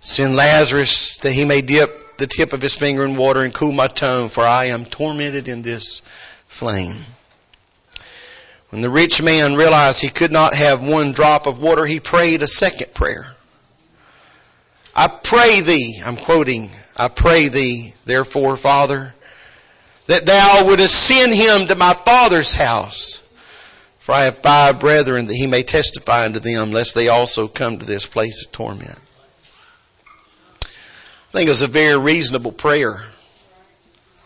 Send 0.00 0.34
Lazarus 0.36 1.18
that 1.18 1.32
he 1.32 1.44
may 1.44 1.60
dip 1.60 2.16
the 2.16 2.26
tip 2.26 2.54
of 2.54 2.62
his 2.62 2.76
finger 2.76 3.04
in 3.04 3.16
water 3.16 3.42
and 3.42 3.52
cool 3.52 3.72
my 3.72 3.86
tongue, 3.86 4.30
for 4.30 4.42
I 4.42 4.66
am 4.66 4.86
tormented 4.86 5.48
in 5.48 5.60
this 5.60 6.00
flame. 6.46 6.96
When 8.70 8.80
the 8.80 8.88
rich 8.88 9.22
man 9.22 9.54
realized 9.54 10.00
he 10.00 10.08
could 10.08 10.32
not 10.32 10.54
have 10.54 10.82
one 10.82 11.12
drop 11.12 11.46
of 11.46 11.60
water, 11.60 11.84
he 11.84 12.00
prayed 12.00 12.40
a 12.40 12.48
second 12.48 12.94
prayer. 12.94 13.35
I 14.98 15.08
pray 15.08 15.60
thee, 15.60 16.00
I'm 16.04 16.16
quoting, 16.16 16.70
I 16.96 17.08
pray 17.08 17.48
thee, 17.48 17.92
therefore, 18.06 18.56
Father, 18.56 19.14
that 20.06 20.24
thou 20.24 20.64
wouldest 20.64 20.94
send 20.94 21.34
him 21.34 21.66
to 21.66 21.74
my 21.74 21.92
father's 21.92 22.54
house. 22.54 23.22
For 23.98 24.12
I 24.12 24.22
have 24.22 24.38
five 24.38 24.80
brethren 24.80 25.26
that 25.26 25.34
he 25.34 25.46
may 25.46 25.64
testify 25.64 26.24
unto 26.24 26.38
them, 26.38 26.70
lest 26.70 26.94
they 26.94 27.08
also 27.08 27.46
come 27.46 27.78
to 27.78 27.84
this 27.84 28.06
place 28.06 28.46
of 28.46 28.52
torment. 28.52 28.98
I 30.62 31.32
think 31.32 31.48
it 31.48 31.50
was 31.50 31.62
a 31.62 31.66
very 31.66 31.98
reasonable 31.98 32.52
prayer. 32.52 33.04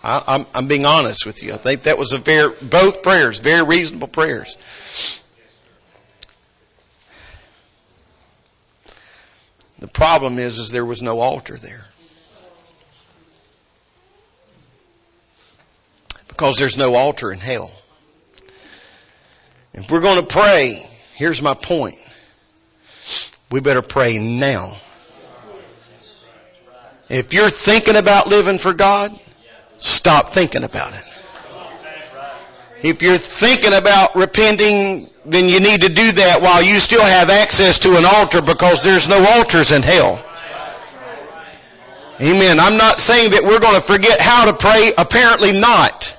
I, 0.04 0.22
I'm, 0.26 0.46
I'm 0.54 0.68
being 0.68 0.86
honest 0.86 1.26
with 1.26 1.42
you. 1.42 1.52
I 1.52 1.56
think 1.56 1.82
that 1.84 1.98
was 1.98 2.12
a 2.12 2.18
very, 2.18 2.52
both 2.62 3.02
prayers, 3.02 3.40
very 3.40 3.64
reasonable 3.64 4.08
prayers. 4.08 4.56
Problem 10.00 10.38
is, 10.38 10.58
is 10.58 10.70
there 10.70 10.86
was 10.86 11.02
no 11.02 11.20
altar 11.20 11.58
there. 11.58 11.84
Because 16.28 16.56
there's 16.56 16.78
no 16.78 16.94
altar 16.94 17.30
in 17.30 17.38
hell. 17.38 17.70
If 19.74 19.90
we're 19.90 20.00
going 20.00 20.18
to 20.18 20.26
pray, 20.26 20.82
here's 21.16 21.42
my 21.42 21.52
point. 21.52 21.96
We 23.50 23.60
better 23.60 23.82
pray 23.82 24.16
now. 24.16 24.72
If 27.10 27.34
you're 27.34 27.50
thinking 27.50 27.96
about 27.96 28.26
living 28.26 28.56
for 28.56 28.72
God, 28.72 29.14
stop 29.76 30.30
thinking 30.30 30.64
about 30.64 30.94
it. 30.94 31.09
If 32.82 33.02
you're 33.02 33.18
thinking 33.18 33.74
about 33.74 34.16
repenting, 34.16 35.08
then 35.26 35.48
you 35.48 35.60
need 35.60 35.82
to 35.82 35.88
do 35.88 36.12
that 36.12 36.40
while 36.40 36.62
you 36.62 36.78
still 36.80 37.04
have 37.04 37.28
access 37.28 37.80
to 37.80 37.96
an 37.96 38.04
altar 38.06 38.40
because 38.40 38.82
there's 38.82 39.08
no 39.08 39.22
altars 39.36 39.70
in 39.70 39.82
hell. 39.82 40.24
Amen. 42.20 42.60
I'm 42.60 42.76
not 42.76 42.98
saying 42.98 43.30
that 43.32 43.44
we're 43.44 43.60
going 43.60 43.74
to 43.74 43.80
forget 43.80 44.20
how 44.20 44.46
to 44.46 44.52
pray. 44.52 44.92
Apparently 44.96 45.58
not. 45.58 46.16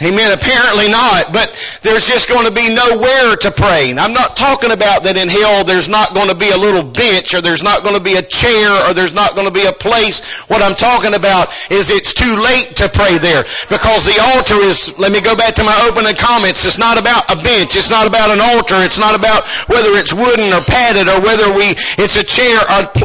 Amen. 0.00 0.32
Apparently 0.32 0.88
not. 0.88 1.28
But 1.28 1.52
there's 1.84 2.08
just 2.08 2.28
going 2.28 2.48
to 2.48 2.52
be 2.52 2.72
nowhere 2.72 3.36
to 3.36 3.50
pray. 3.52 3.92
I'm 3.92 4.16
not 4.16 4.32
talking 4.32 4.72
about 4.72 5.04
that 5.04 5.20
in 5.20 5.28
hell 5.28 5.68
there's 5.68 5.92
not 5.92 6.16
going 6.16 6.32
to 6.32 6.38
be 6.38 6.48
a 6.48 6.56
little 6.56 6.80
bench 6.80 7.36
or 7.36 7.44
there's 7.44 7.62
not 7.62 7.84
going 7.84 7.92
to 7.92 8.00
be 8.00 8.16
a 8.16 8.24
chair 8.24 8.88
or 8.88 8.96
there's 8.96 9.12
not 9.12 9.36
going 9.36 9.44
to 9.44 9.52
be 9.52 9.68
a 9.68 9.76
place. 9.76 10.24
What 10.48 10.64
I'm 10.64 10.72
talking 10.72 11.12
about 11.12 11.52
is 11.68 11.92
it's 11.92 12.16
too 12.16 12.32
late 12.40 12.80
to 12.80 12.88
pray 12.88 13.20
there 13.20 13.44
because 13.68 14.08
the 14.08 14.16
altar 14.32 14.56
is, 14.64 14.96
let 14.96 15.12
me 15.12 15.20
go 15.20 15.36
back 15.36 15.60
to 15.60 15.64
my 15.68 15.76
opening 15.84 16.16
comments. 16.16 16.64
It's 16.64 16.80
not 16.80 16.96
about 16.96 17.28
a 17.28 17.36
bench. 17.36 17.76
It's 17.76 17.92
not 17.92 18.08
about 18.08 18.32
an 18.32 18.40
altar. 18.40 18.80
It's 18.80 18.98
not 18.98 19.12
about 19.12 19.44
whether 19.68 19.92
it's 20.00 20.16
wooden 20.16 20.48
or 20.56 20.64
padded 20.64 21.12
or 21.12 21.20
whether 21.20 21.52
we, 21.52 21.76
it's 22.00 22.16
a 22.16 22.24
chair. 22.24 22.56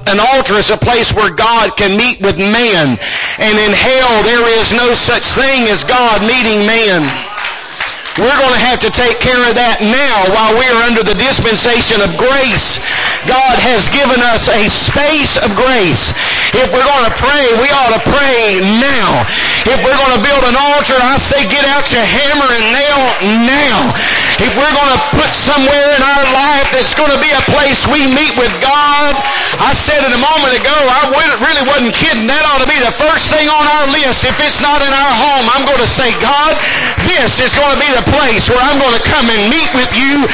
An 0.07 0.23
altar 0.23 0.55
is 0.55 0.71
a 0.71 0.79
place 0.79 1.11
where 1.11 1.27
God 1.35 1.75
can 1.75 1.99
meet 1.99 2.23
with 2.23 2.39
man. 2.39 2.95
And 3.35 3.55
in 3.59 3.71
hell 3.75 4.15
there 4.23 4.47
is 4.63 4.71
no 4.71 4.95
such 4.95 5.27
thing 5.35 5.67
as 5.67 5.83
God 5.83 6.23
meeting 6.23 6.63
man 6.63 6.84
sin. 6.85 7.34
We're 8.15 8.39
going 8.39 8.55
to 8.55 8.63
have 8.71 8.79
to 8.87 8.91
take 8.95 9.19
care 9.19 9.43
of 9.43 9.59
that 9.59 9.83
now 9.83 10.17
while 10.31 10.55
we 10.55 10.63
are 10.63 10.81
under 10.87 11.03
the 11.03 11.19
dispensation 11.19 11.99
of 11.99 12.15
grace. 12.15 12.79
God 13.27 13.59
has 13.67 13.91
given 13.91 14.23
us 14.31 14.47
a 14.47 14.71
space 14.71 15.35
of 15.35 15.51
grace. 15.51 16.15
If 16.55 16.71
we're 16.71 16.87
going 16.87 17.05
to 17.11 17.15
pray, 17.19 17.43
we 17.59 17.67
ought 17.75 17.91
to 17.91 18.03
pray 18.07 18.63
now. 18.79 19.27
If 19.67 19.83
we're 19.83 19.99
going 19.99 20.15
to 20.15 20.23
build 20.23 20.47
an 20.47 20.55
altar, 20.55 20.95
I 20.95 21.19
say 21.19 21.43
get 21.51 21.67
out 21.75 21.91
your 21.91 22.07
hammer 22.07 22.47
and 22.55 22.65
nail 22.71 23.01
now. 23.51 23.91
If 24.39 24.51
we're 24.55 24.75
going 24.75 24.93
to 24.95 25.01
put 25.15 25.31
somewhere 25.35 25.87
in 25.95 25.99
our 25.99 26.25
life 26.31 26.71
that's 26.71 26.95
going 26.95 27.11
to 27.11 27.19
be 27.19 27.31
a 27.35 27.43
place 27.51 27.83
we 27.91 27.99
meet 28.15 28.31
with 28.39 28.51
God, 28.63 29.11
I 29.59 29.75
said 29.75 29.99
it 30.07 30.11
a 30.15 30.21
moment 30.21 30.55
ago, 30.55 30.71
I 30.71 31.11
really 31.11 31.65
wasn't 31.67 31.91
kidding. 31.91 32.31
That 32.31 32.43
ought 32.47 32.63
to 32.63 32.69
be 32.71 32.79
the 32.79 32.95
first 32.95 33.27
thing 33.31 33.47
on 33.47 33.63
our 33.63 33.87
list. 33.91 34.23
If 34.23 34.39
it's 34.39 34.63
not 34.63 34.79
in 34.79 34.91
our 34.91 35.13
home, 35.19 35.45
I'm 35.51 35.67
going 35.67 35.83
to 35.83 35.89
say, 35.89 36.07
God, 36.23 36.55
this 37.03 37.43
is 37.43 37.51
going 37.55 37.75
to 37.75 37.79
be 37.79 37.89
the 37.95 38.04
place 38.09 38.49
where 38.49 38.61
I'm 38.61 38.77
going 38.77 38.95
to 38.95 39.05
come 39.09 39.27
and 39.29 39.41
meet 39.49 39.69
with 39.73 39.91
you, 39.95 40.25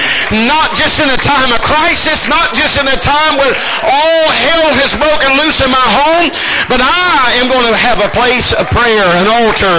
not 0.47 0.75
just 0.75 0.99
in 0.99 1.09
a 1.09 1.19
time 1.19 1.51
of 1.51 1.61
crisis, 1.61 2.27
not 2.27 2.53
just 2.55 2.79
in 2.79 2.87
a 2.87 2.99
time 2.99 3.37
where 3.37 3.53
all 3.83 4.23
hell 4.29 4.67
has 4.79 4.95
broken 4.97 5.29
loose 5.39 5.59
in 5.63 5.71
my 5.71 5.87
home, 6.01 6.27
but 6.67 6.79
I 6.83 7.39
am 7.41 7.47
going 7.47 7.67
to 7.67 7.77
have 7.77 7.99
a 8.03 8.11
place 8.11 8.53
of 8.53 8.67
prayer, 8.69 9.07
an 9.19 9.27
altar 9.27 9.75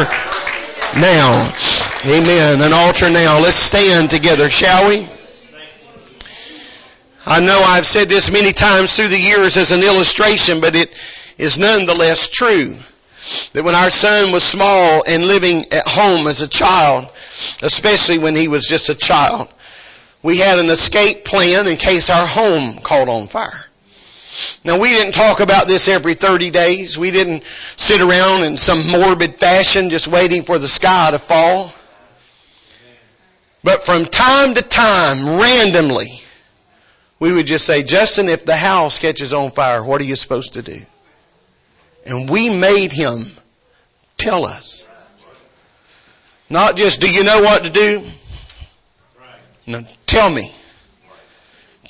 now. 0.99 1.53
Amen. 2.05 2.61
An 2.61 2.73
altar 2.73 3.11
now. 3.11 3.39
Let's 3.39 3.57
stand 3.57 4.11
together, 4.11 4.51
shall 4.51 4.89
we? 4.89 5.09
I 7.25 7.41
know 7.41 7.61
I've 7.61 7.87
said 7.87 8.09
this 8.09 8.33
many 8.33 8.53
times 8.53 8.97
through 8.97 9.09
the 9.09 9.21
years 9.21 9.57
as 9.57 9.71
an 9.71 9.83
illustration, 9.83 10.61
but 10.61 10.75
it 10.75 10.91
is 11.39 11.59
nonetheless 11.59 12.29
true 12.29 12.77
that 13.53 13.65
when 13.65 13.75
our 13.75 13.91
son 13.91 14.33
was 14.33 14.43
small 14.43 15.05
and 15.07 15.25
living 15.25 15.73
at 15.73 15.87
home 15.87 16.27
as 16.27 16.41
a 16.41 16.49
child, 16.49 17.05
especially 17.63 18.19
when 18.19 18.35
he 18.35 18.49
was 18.49 18.67
just 18.67 18.89
a 18.89 18.95
child, 18.95 19.49
we 20.23 20.39
had 20.39 20.59
an 20.59 20.71
escape 20.71 21.25
plan 21.25 21.67
in 21.69 21.77
case 21.77 22.11
our 22.11 22.27
home 22.27 22.79
caught 22.79 23.09
on 23.09 23.27
fire. 23.27 23.65
Now 24.65 24.79
we 24.79 24.89
didn't 24.89 25.13
talk 25.13 25.41
about 25.41 25.69
this 25.69 25.89
every 25.89 26.15
30 26.15 26.51
days. 26.51 26.97
We 26.97 27.11
didn't 27.11 27.45
sit 27.77 28.01
around 28.01 28.45
in 28.45 28.57
some 28.57 28.87
morbid 28.89 29.35
fashion 29.35 29.91
just 29.91 30.09
waiting 30.09 30.43
for 30.43 30.59
the 30.59 30.69
sky 30.69 31.11
to 31.11 31.19
fall. 31.19 31.73
But 33.65 33.83
from 33.83 34.07
time 34.07 34.55
to 34.55 34.63
time, 34.63 35.39
randomly, 35.39 36.21
we 37.21 37.33
would 37.33 37.47
just 37.47 37.65
say, 37.65 37.85
Justin, 37.85 38.29
if 38.29 38.45
the 38.45 38.57
house 38.57 38.99
catches 38.99 39.33
on 39.33 39.51
fire, 39.51 39.85
what 39.85 40.01
are 40.01 40.05
you 40.05 40.17
supposed 40.17 40.55
to 40.55 40.63
do? 40.63 40.81
And 42.05 42.29
we 42.29 42.55
made 42.55 42.93
him 42.93 43.25
tell 44.17 44.45
us. 44.45 44.85
Not 46.51 46.77
just, 46.77 47.01
do 47.01 47.11
you 47.11 47.25
know 47.25 47.41
what 47.43 47.65
to 47.65 47.71
do? 47.71 48.05
No, 49.67 49.81
tell 50.07 50.29
me. 50.29 50.53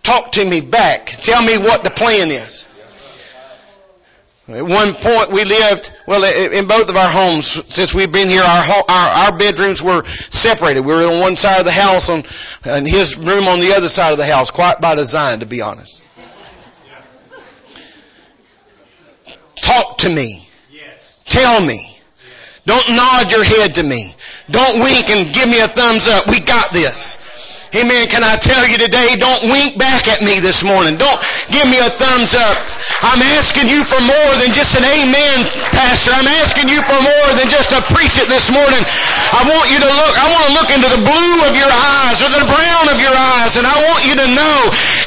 Talk 0.02 0.32
to 0.32 0.44
me 0.44 0.60
back. 0.60 1.06
Tell 1.06 1.42
me 1.42 1.58
what 1.58 1.84
the 1.84 1.90
plan 1.90 2.30
is. 2.30 2.68
At 4.48 4.64
one 4.64 4.92
point 4.92 5.30
we 5.30 5.44
lived, 5.44 5.92
well, 6.06 6.24
in 6.24 6.66
both 6.66 6.90
of 6.90 6.96
our 6.96 7.08
homes, 7.08 7.46
since 7.72 7.94
we've 7.94 8.10
been 8.10 8.28
here, 8.28 8.42
our, 8.42 8.84
our, 8.88 9.08
our 9.08 9.38
bedrooms 9.38 9.80
were 9.80 10.04
separated. 10.04 10.80
We 10.80 10.92
were 10.92 11.06
on 11.06 11.20
one 11.20 11.36
side 11.36 11.60
of 11.60 11.64
the 11.64 11.70
house 11.70 12.10
on, 12.10 12.24
and 12.64 12.86
his 12.86 13.16
room 13.16 13.46
on 13.46 13.60
the 13.60 13.74
other 13.74 13.88
side 13.88 14.10
of 14.10 14.18
the 14.18 14.26
house, 14.26 14.50
quite 14.50 14.80
by 14.80 14.96
design, 14.96 15.40
to 15.40 15.46
be 15.46 15.62
honest. 15.62 16.02
Talk 19.72 19.98
to 19.98 20.10
me. 20.10 20.46
Yes. 20.70 21.22
Tell 21.24 21.64
me. 21.64 21.80
Don't 22.66 22.88
nod 22.90 23.32
your 23.32 23.44
head 23.44 23.76
to 23.76 23.82
me. 23.82 24.14
Don't 24.50 24.80
wink 24.80 25.08
and 25.10 25.32
give 25.34 25.48
me 25.48 25.60
a 25.60 25.68
thumbs 25.68 26.08
up. 26.08 26.28
We 26.28 26.40
got 26.40 26.72
this. 26.72 27.16
Amen. 27.72 28.04
Can 28.12 28.20
I 28.20 28.36
tell 28.36 28.68
you 28.68 28.76
today, 28.76 29.16
don't 29.16 29.48
wink 29.48 29.80
back 29.80 30.04
at 30.04 30.20
me 30.20 30.44
this 30.44 30.60
morning. 30.60 31.00
Don't 31.00 31.20
give 31.48 31.64
me 31.72 31.80
a 31.80 31.88
thumbs 31.88 32.36
up. 32.36 32.60
I'm 33.00 33.24
asking 33.40 33.72
you 33.72 33.80
for 33.80 33.96
more 34.04 34.32
than 34.44 34.52
just 34.52 34.76
an 34.76 34.84
amen, 34.84 35.48
Pastor. 35.72 36.12
I'm 36.12 36.28
asking 36.44 36.68
you 36.68 36.84
for 36.84 37.00
more 37.00 37.28
than 37.40 37.48
just 37.48 37.72
to 37.72 37.80
preach 37.88 38.20
it 38.20 38.28
this 38.28 38.52
morning. 38.52 38.84
I 39.32 39.48
want 39.48 39.72
you 39.72 39.80
to 39.80 39.88
look, 39.88 40.14
I 40.20 40.26
want 40.36 40.44
to 40.44 40.52
look 40.52 40.68
into 40.68 40.88
the 40.92 41.00
blue 41.00 41.36
of 41.48 41.56
your 41.56 41.72
eyes 41.72 42.20
or 42.20 42.28
the 42.36 42.44
brown 42.44 42.92
of 42.92 43.00
your 43.00 43.16
eyes 43.40 43.56
and 43.56 43.64
I 43.64 43.76
want 43.88 44.04
you 44.04 44.20
to 44.20 44.28
know, 44.36 44.58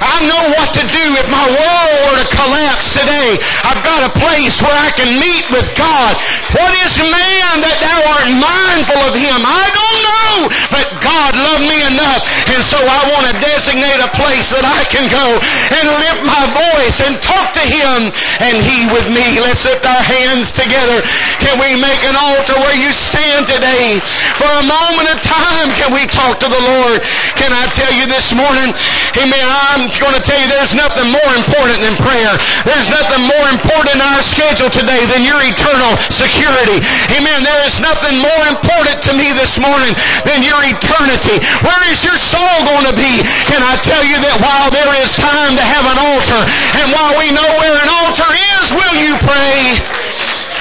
I 0.02 0.26
know 0.26 0.44
what 0.58 0.70
to 0.74 0.84
do 0.90 1.06
if 1.22 1.28
my 1.30 1.46
world 1.46 1.94
were 2.10 2.18
to 2.18 2.30
collapse 2.34 2.98
today. 2.98 3.38
I've 3.70 3.86
got 3.86 4.10
a 4.10 4.12
place 4.18 4.58
where 4.66 4.74
I 4.74 4.90
can 4.98 5.22
meet 5.22 5.46
with 5.54 5.70
God. 5.78 6.18
What 6.58 6.74
is 6.82 6.98
man 6.98 7.62
that 7.62 7.78
thou 7.78 8.00
art 8.10 8.30
mindful 8.34 9.02
of 9.06 9.14
him? 9.14 9.40
I 9.46 9.66
don't 9.70 10.00
know, 10.02 10.34
but 10.74 10.86
God 11.06 11.32
loved 11.38 11.66
me 11.70 11.78
enough 11.94 12.26
and 12.56 12.64
so 12.64 12.80
I 12.80 13.02
want 13.12 13.28
to 13.28 13.36
designate 13.44 14.00
a 14.00 14.08
place 14.16 14.56
that 14.56 14.64
I 14.64 14.88
can 14.88 15.04
go 15.12 15.28
and 15.76 15.86
lift 16.00 16.22
my 16.24 16.44
voice 16.56 17.04
and 17.04 17.20
talk 17.20 17.52
to 17.52 17.64
Him 17.68 18.08
and 18.48 18.56
He 18.64 18.88
with 18.96 19.12
me. 19.12 19.28
Let's 19.44 19.68
lift 19.68 19.84
our 19.84 20.00
hands 20.00 20.56
together. 20.56 21.04
Can 21.44 21.60
we 21.60 21.76
make 21.76 22.00
an 22.08 22.16
altar 22.16 22.56
where 22.56 22.78
you 22.80 22.88
stand 22.96 23.44
today? 23.44 24.00
For 24.40 24.48
a 24.48 24.64
moment 24.64 25.08
of 25.12 25.20
time, 25.20 25.68
can 25.76 25.92
we 25.92 26.08
talk 26.08 26.40
to 26.40 26.48
the 26.48 26.64
Lord? 26.80 27.04
Can 27.36 27.52
I 27.52 27.68
tell 27.76 27.92
you 27.92 28.08
this 28.08 28.32
morning? 28.32 28.72
Amen. 29.20 29.48
I'm 29.76 29.92
going 29.92 30.16
to 30.16 30.24
tell 30.24 30.40
you 30.40 30.48
there's 30.48 30.80
nothing 30.80 31.12
more 31.12 31.32
important 31.36 31.84
than 31.84 31.92
prayer. 32.00 32.32
There's 32.64 32.88
nothing 32.88 33.20
more 33.28 33.48
important 33.52 34.00
in 34.00 34.02
our 34.16 34.24
schedule 34.24 34.72
today 34.72 35.04
than 35.12 35.28
your 35.28 35.44
eternal 35.44 35.92
security. 36.08 36.80
Amen. 37.20 37.44
There 37.44 37.62
is 37.68 37.84
nothing 37.84 38.16
more 38.24 38.44
important 38.48 39.04
to 39.08 39.12
me 39.20 39.28
this 39.36 39.60
morning 39.60 39.92
than 40.24 40.40
your 40.40 40.64
eternity. 40.64 41.36
Where 41.68 41.84
is 41.92 42.00
your 42.08 42.16
soul? 42.16 42.45
All 42.46 42.62
going 42.64 42.86
to 42.94 42.96
be. 42.96 43.12
Can 43.50 43.62
I 43.66 43.76
tell 43.82 44.04
you 44.06 44.18
that 44.22 44.36
while 44.38 44.70
there 44.70 44.94
is 45.02 45.18
time 45.18 45.58
to 45.58 45.66
have 45.66 45.86
an 45.90 45.98
altar, 45.98 46.42
and 46.82 46.88
while 46.94 47.14
we 47.18 47.34
know 47.34 47.50
where 47.58 47.74
an 47.74 47.90
altar 47.90 48.30
is, 48.30 48.66
will 48.78 48.96
you 49.02 49.14
pray? 49.26 49.82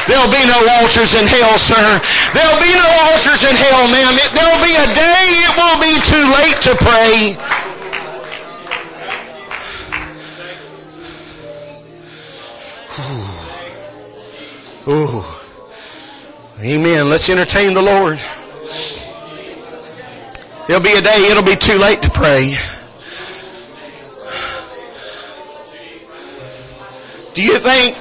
There'll 0.08 0.32
be 0.32 0.44
no 0.44 0.60
altars 0.80 1.14
in 1.16 1.26
hell, 1.26 1.56
sir. 1.56 2.00
There'll 2.32 2.60
be 2.60 2.72
no 2.76 2.88
altars 3.08 3.44
in 3.44 3.56
hell, 3.56 3.88
ma'am. 3.88 4.12
There'll 4.32 4.64
be 4.64 4.74
a 4.76 4.88
day 4.92 5.24
it 5.44 5.52
will 5.56 5.80
be 5.80 5.94
too 6.04 6.24
late 6.32 6.58
to 6.68 6.72
pray. 6.76 7.36
Ooh. 14.86 15.24
Amen. 16.60 17.08
Let's 17.08 17.30
entertain 17.30 17.72
the 17.72 17.82
Lord. 17.82 18.20
There'll 20.66 20.82
be 20.82 20.92
a 20.92 21.02
day 21.02 21.28
it'll 21.30 21.44
be 21.44 21.56
too 21.56 21.78
late 21.78 22.02
to 22.02 22.10
pray. 22.10 22.54
Do 27.34 27.42
you 27.42 27.58
think 27.58 27.96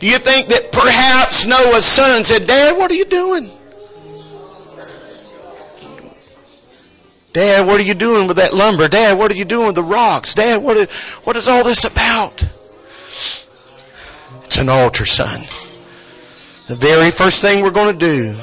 Do 0.00 0.06
you 0.06 0.18
think 0.18 0.48
that 0.48 0.72
perhaps 0.72 1.46
Noah's 1.46 1.84
son 1.84 2.24
said, 2.24 2.46
Dad, 2.46 2.78
what 2.78 2.90
are 2.90 2.94
you 2.94 3.04
doing? 3.04 3.50
Dad, 7.34 7.66
what 7.66 7.78
are 7.78 7.84
you 7.84 7.92
doing 7.92 8.26
with 8.28 8.38
that 8.38 8.54
lumber? 8.54 8.88
Dad, 8.88 9.18
what 9.18 9.30
are 9.30 9.34
you 9.34 9.44
doing 9.44 9.66
with 9.66 9.76
the 9.76 9.82
rocks? 9.82 10.34
Dad, 10.34 10.62
what 10.62 10.78
is, 10.78 10.90
what 11.24 11.36
is 11.36 11.48
all 11.48 11.62
this 11.64 11.84
about? 11.84 12.42
It's 14.44 14.56
an 14.56 14.70
altar, 14.70 15.04
son. 15.04 15.40
The 16.68 16.76
very 16.76 17.10
first 17.10 17.42
thing 17.42 17.62
we're 17.62 17.70
going 17.70 17.98
to 17.98 17.98
do 17.98 18.34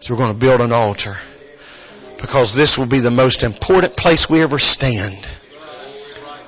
is 0.00 0.10
we're 0.10 0.18
going 0.18 0.34
to 0.34 0.38
build 0.38 0.60
an 0.60 0.72
altar 0.72 1.16
because 2.18 2.54
this 2.54 2.78
will 2.78 2.86
be 2.86 3.00
the 3.00 3.10
most 3.10 3.42
important 3.42 3.96
place 3.96 4.28
we 4.28 4.42
ever 4.42 4.58
stand. 4.58 5.16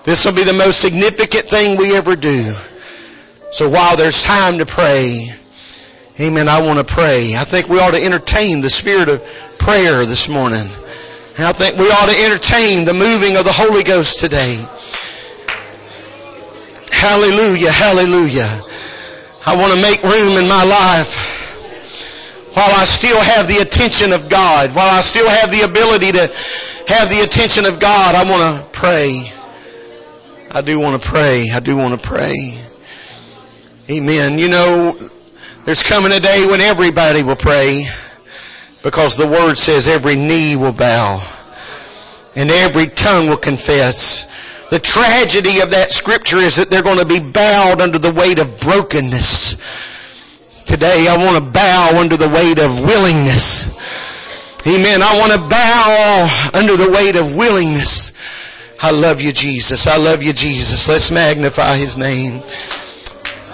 This 0.04 0.24
will 0.24 0.34
be 0.34 0.44
the 0.44 0.52
most 0.52 0.80
significant 0.80 1.46
thing 1.46 1.76
we 1.76 1.94
ever 1.94 2.16
do. 2.16 2.52
So 3.50 3.68
while 3.68 3.96
there's 3.96 4.24
time 4.24 4.58
to 4.58 4.66
pray, 4.66 5.32
amen, 6.18 6.48
I 6.48 6.62
want 6.66 6.78
to 6.78 6.94
pray. 6.94 7.34
I 7.36 7.44
think 7.44 7.68
we 7.68 7.78
ought 7.78 7.92
to 7.92 8.02
entertain 8.02 8.60
the 8.60 8.70
spirit 8.70 9.08
of 9.08 9.22
prayer 9.58 10.04
this 10.04 10.28
morning. 10.28 10.66
And 11.36 11.46
I 11.46 11.52
think 11.52 11.76
we 11.76 11.90
ought 11.90 12.08
to 12.08 12.24
entertain 12.24 12.84
the 12.84 12.94
moving 12.94 13.36
of 13.36 13.44
the 13.44 13.52
Holy 13.52 13.84
Ghost 13.84 14.20
today. 14.20 14.64
Hallelujah, 16.90 17.70
hallelujah. 17.70 18.62
I 19.46 19.56
want 19.56 19.72
to 19.72 19.80
make 19.80 20.02
room 20.02 20.36
in 20.36 20.48
my 20.48 20.64
life 20.64 21.37
while 22.58 22.74
I 22.74 22.86
still 22.86 23.20
have 23.20 23.46
the 23.46 23.58
attention 23.58 24.12
of 24.12 24.28
God, 24.28 24.74
while 24.74 24.90
I 24.90 25.00
still 25.00 25.28
have 25.28 25.52
the 25.52 25.60
ability 25.60 26.10
to 26.10 26.26
have 26.88 27.08
the 27.08 27.20
attention 27.22 27.66
of 27.66 27.78
God. 27.78 28.16
I 28.16 28.28
want 28.28 28.56
to 28.56 28.70
pray. 28.72 29.30
I 30.50 30.60
do 30.62 30.80
want 30.80 31.00
to 31.00 31.08
pray. 31.08 31.50
I 31.54 31.60
do 31.60 31.76
want 31.76 32.00
to 32.00 32.04
pray. 32.04 32.58
Amen. 33.88 34.40
You 34.40 34.48
know, 34.48 34.98
there's 35.66 35.84
coming 35.84 36.10
a 36.10 36.18
day 36.18 36.46
when 36.50 36.60
everybody 36.60 37.22
will 37.22 37.36
pray. 37.36 37.86
Because 38.82 39.16
the 39.16 39.28
Word 39.28 39.56
says 39.56 39.86
every 39.86 40.16
knee 40.16 40.56
will 40.56 40.72
bow 40.72 41.22
and 42.34 42.50
every 42.50 42.86
tongue 42.88 43.28
will 43.28 43.36
confess. 43.36 44.24
The 44.70 44.80
tragedy 44.80 45.60
of 45.60 45.70
that 45.70 45.92
scripture 45.92 46.38
is 46.38 46.56
that 46.56 46.70
they're 46.70 46.82
going 46.82 46.98
to 46.98 47.06
be 47.06 47.20
bowed 47.20 47.80
under 47.80 48.00
the 48.00 48.12
weight 48.12 48.40
of 48.40 48.58
brokenness. 48.60 49.87
Today 50.68 51.08
I 51.08 51.16
want 51.16 51.42
to 51.42 51.50
bow 51.50 51.98
under 51.98 52.18
the 52.18 52.28
weight 52.28 52.58
of 52.58 52.78
willingness. 52.78 53.72
Amen. 54.66 55.00
I 55.02 55.18
want 55.18 55.32
to 55.32 55.48
bow 55.48 56.50
under 56.52 56.76
the 56.76 56.90
weight 56.90 57.16
of 57.16 57.34
willingness. 57.34 58.12
I 58.78 58.90
love 58.90 59.22
you, 59.22 59.32
Jesus. 59.32 59.86
I 59.86 59.96
love 59.96 60.22
you, 60.22 60.34
Jesus. 60.34 60.86
Let's 60.86 61.10
magnify 61.10 61.78
His 61.78 61.96
name. 61.96 62.42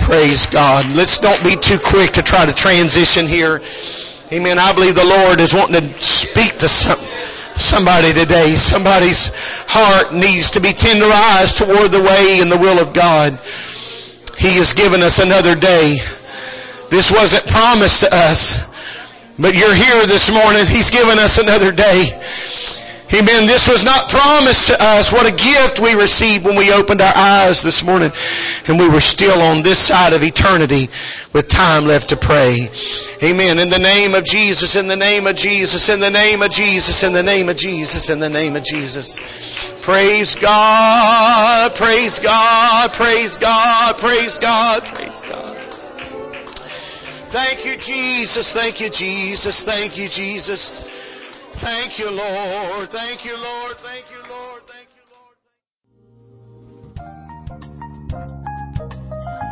Praise 0.01 0.47
God. 0.47 0.93
Let's 0.97 1.19
don't 1.19 1.43
be 1.45 1.55
too 1.55 1.79
quick 1.79 2.15
to 2.15 2.23
try 2.25 2.47
to 2.47 2.53
transition 2.53 3.29
here. 3.29 3.61
Amen. 4.33 4.59
I 4.59 4.73
believe 4.73 4.97
the 4.97 5.07
Lord 5.07 5.39
is 5.39 5.55
wanting 5.55 5.89
to 5.89 5.99
speak 6.03 6.59
to 6.59 6.69
some, 6.69 6.99
somebody 6.99 8.13
today. 8.13 8.57
Somebody's 8.57 9.31
heart 9.69 10.13
needs 10.13 10.51
to 10.59 10.61
be 10.61 10.71
tenderized 10.71 11.59
toward 11.63 11.93
the 11.93 12.03
way 12.03 12.41
and 12.41 12.51
the 12.51 12.59
will 12.59 12.81
of 12.81 12.93
God. 12.93 13.39
He 14.37 14.59
has 14.59 14.73
given 14.73 15.01
us 15.01 15.21
another 15.21 15.55
day. 15.55 15.99
This 16.91 17.11
wasn't 17.11 17.47
promised 17.47 18.01
to 18.01 18.15
us, 18.15 18.61
but 19.39 19.55
you're 19.55 19.75
here 19.75 20.07
this 20.07 20.33
morning. 20.33 20.67
He's 20.67 20.91
given 20.91 21.19
us 21.19 21.39
another 21.39 21.73
day. 21.73 22.11
Amen. 23.13 23.47
This 23.47 23.69
was 23.69 23.85
not 23.85 24.09
promised 24.11 24.69
to 24.69 24.77
us. 24.83 25.13
What 25.13 25.27
a 25.27 25.37
gift 25.37 25.79
we 25.79 25.95
received 25.95 26.45
when 26.45 26.57
we 26.57 26.73
opened 26.73 27.01
our 27.01 27.15
eyes 27.15 27.63
this 27.63 27.85
morning 27.85 28.11
and 28.67 28.79
we 28.79 28.89
were 28.89 29.01
still 29.01 29.41
on 29.41 29.63
this 29.63 29.79
side 29.79 30.15
of 30.15 30.25
eternity 30.25 30.89
with 31.33 31.47
time 31.47 31.85
left 31.85 32.09
to 32.09 32.17
pray. 32.17 32.69
Amen. 33.23 33.61
In 33.61 33.69
the 33.69 33.79
name 33.79 34.15
of 34.15 34.25
Jesus, 34.25 34.75
in 34.75 34.89
the 34.89 34.97
name 34.97 35.29
of 35.29 35.37
Jesus, 35.37 35.89
in 35.91 36.01
the 36.01 36.11
name 36.11 36.43
of 36.43 36.51
Jesus, 36.51 37.05
in 37.05 37.13
the 37.13 37.23
name 37.23 37.49
of 37.49 37.57
Jesus, 37.57 38.11
in 38.11 38.19
the 38.19 38.31
name 38.31 38.57
of 38.57 38.65
Jesus. 38.65 39.21
Praise 39.83 40.35
God, 40.35 41.75
praise 41.77 42.19
God, 42.19 42.93
praise 42.95 43.37
God, 43.37 43.99
praise 43.99 44.39
God, 44.39 44.85
praise 44.87 45.23
God. 45.23 45.74
Thank 47.35 47.65
you, 47.65 47.77
Jesus. 47.77 48.53
Thank 48.53 48.81
you, 48.81 48.89
Jesus. 48.89 49.65
Thank 49.65 49.99
you, 49.99 50.09
Jesus. 50.09 50.79
Thank 50.79 51.99
you, 51.99 52.09
Lord. 52.09 52.89
Thank 52.89 53.25
you, 53.25 53.37
Lord. 53.37 53.77
Thank 53.79 54.05
you, 54.13 54.19
Lord. 54.31 54.63
Thank 54.69 54.89
you, 54.95 55.03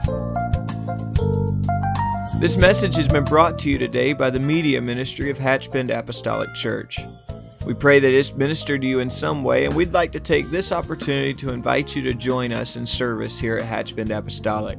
Lord. 0.07 0.39
This 2.41 2.57
message 2.57 2.95
has 2.95 3.09
been 3.09 3.25
brought 3.25 3.59
to 3.59 3.69
you 3.69 3.79
today 3.79 4.13
by 4.13 4.31
the 4.31 4.39
Media 4.39 4.81
Ministry 4.81 5.31
of 5.31 5.39
Hatch 5.39 5.69
Bend 5.73 5.91
Apostolic 5.91 6.55
Church. 6.55 7.01
We 7.67 7.75
pray 7.75 7.99
that 7.99 8.13
it's 8.13 8.33
ministered 8.33 8.83
to 8.83 8.87
you 8.87 9.01
in 9.01 9.11
some 9.11 9.43
way, 9.43 9.65
and 9.65 9.75
we'd 9.75 9.93
like 9.93 10.13
to 10.13 10.21
take 10.21 10.51
this 10.51 10.71
opportunity 10.71 11.35
to 11.35 11.51
invite 11.51 11.97
you 11.97 12.03
to 12.03 12.15
join 12.15 12.53
us 12.53 12.77
in 12.77 12.87
service 12.87 13.41
here 13.41 13.57
at 13.57 13.65
Hatch 13.65 13.97
Bend 13.97 14.13
Apostolic. 14.13 14.79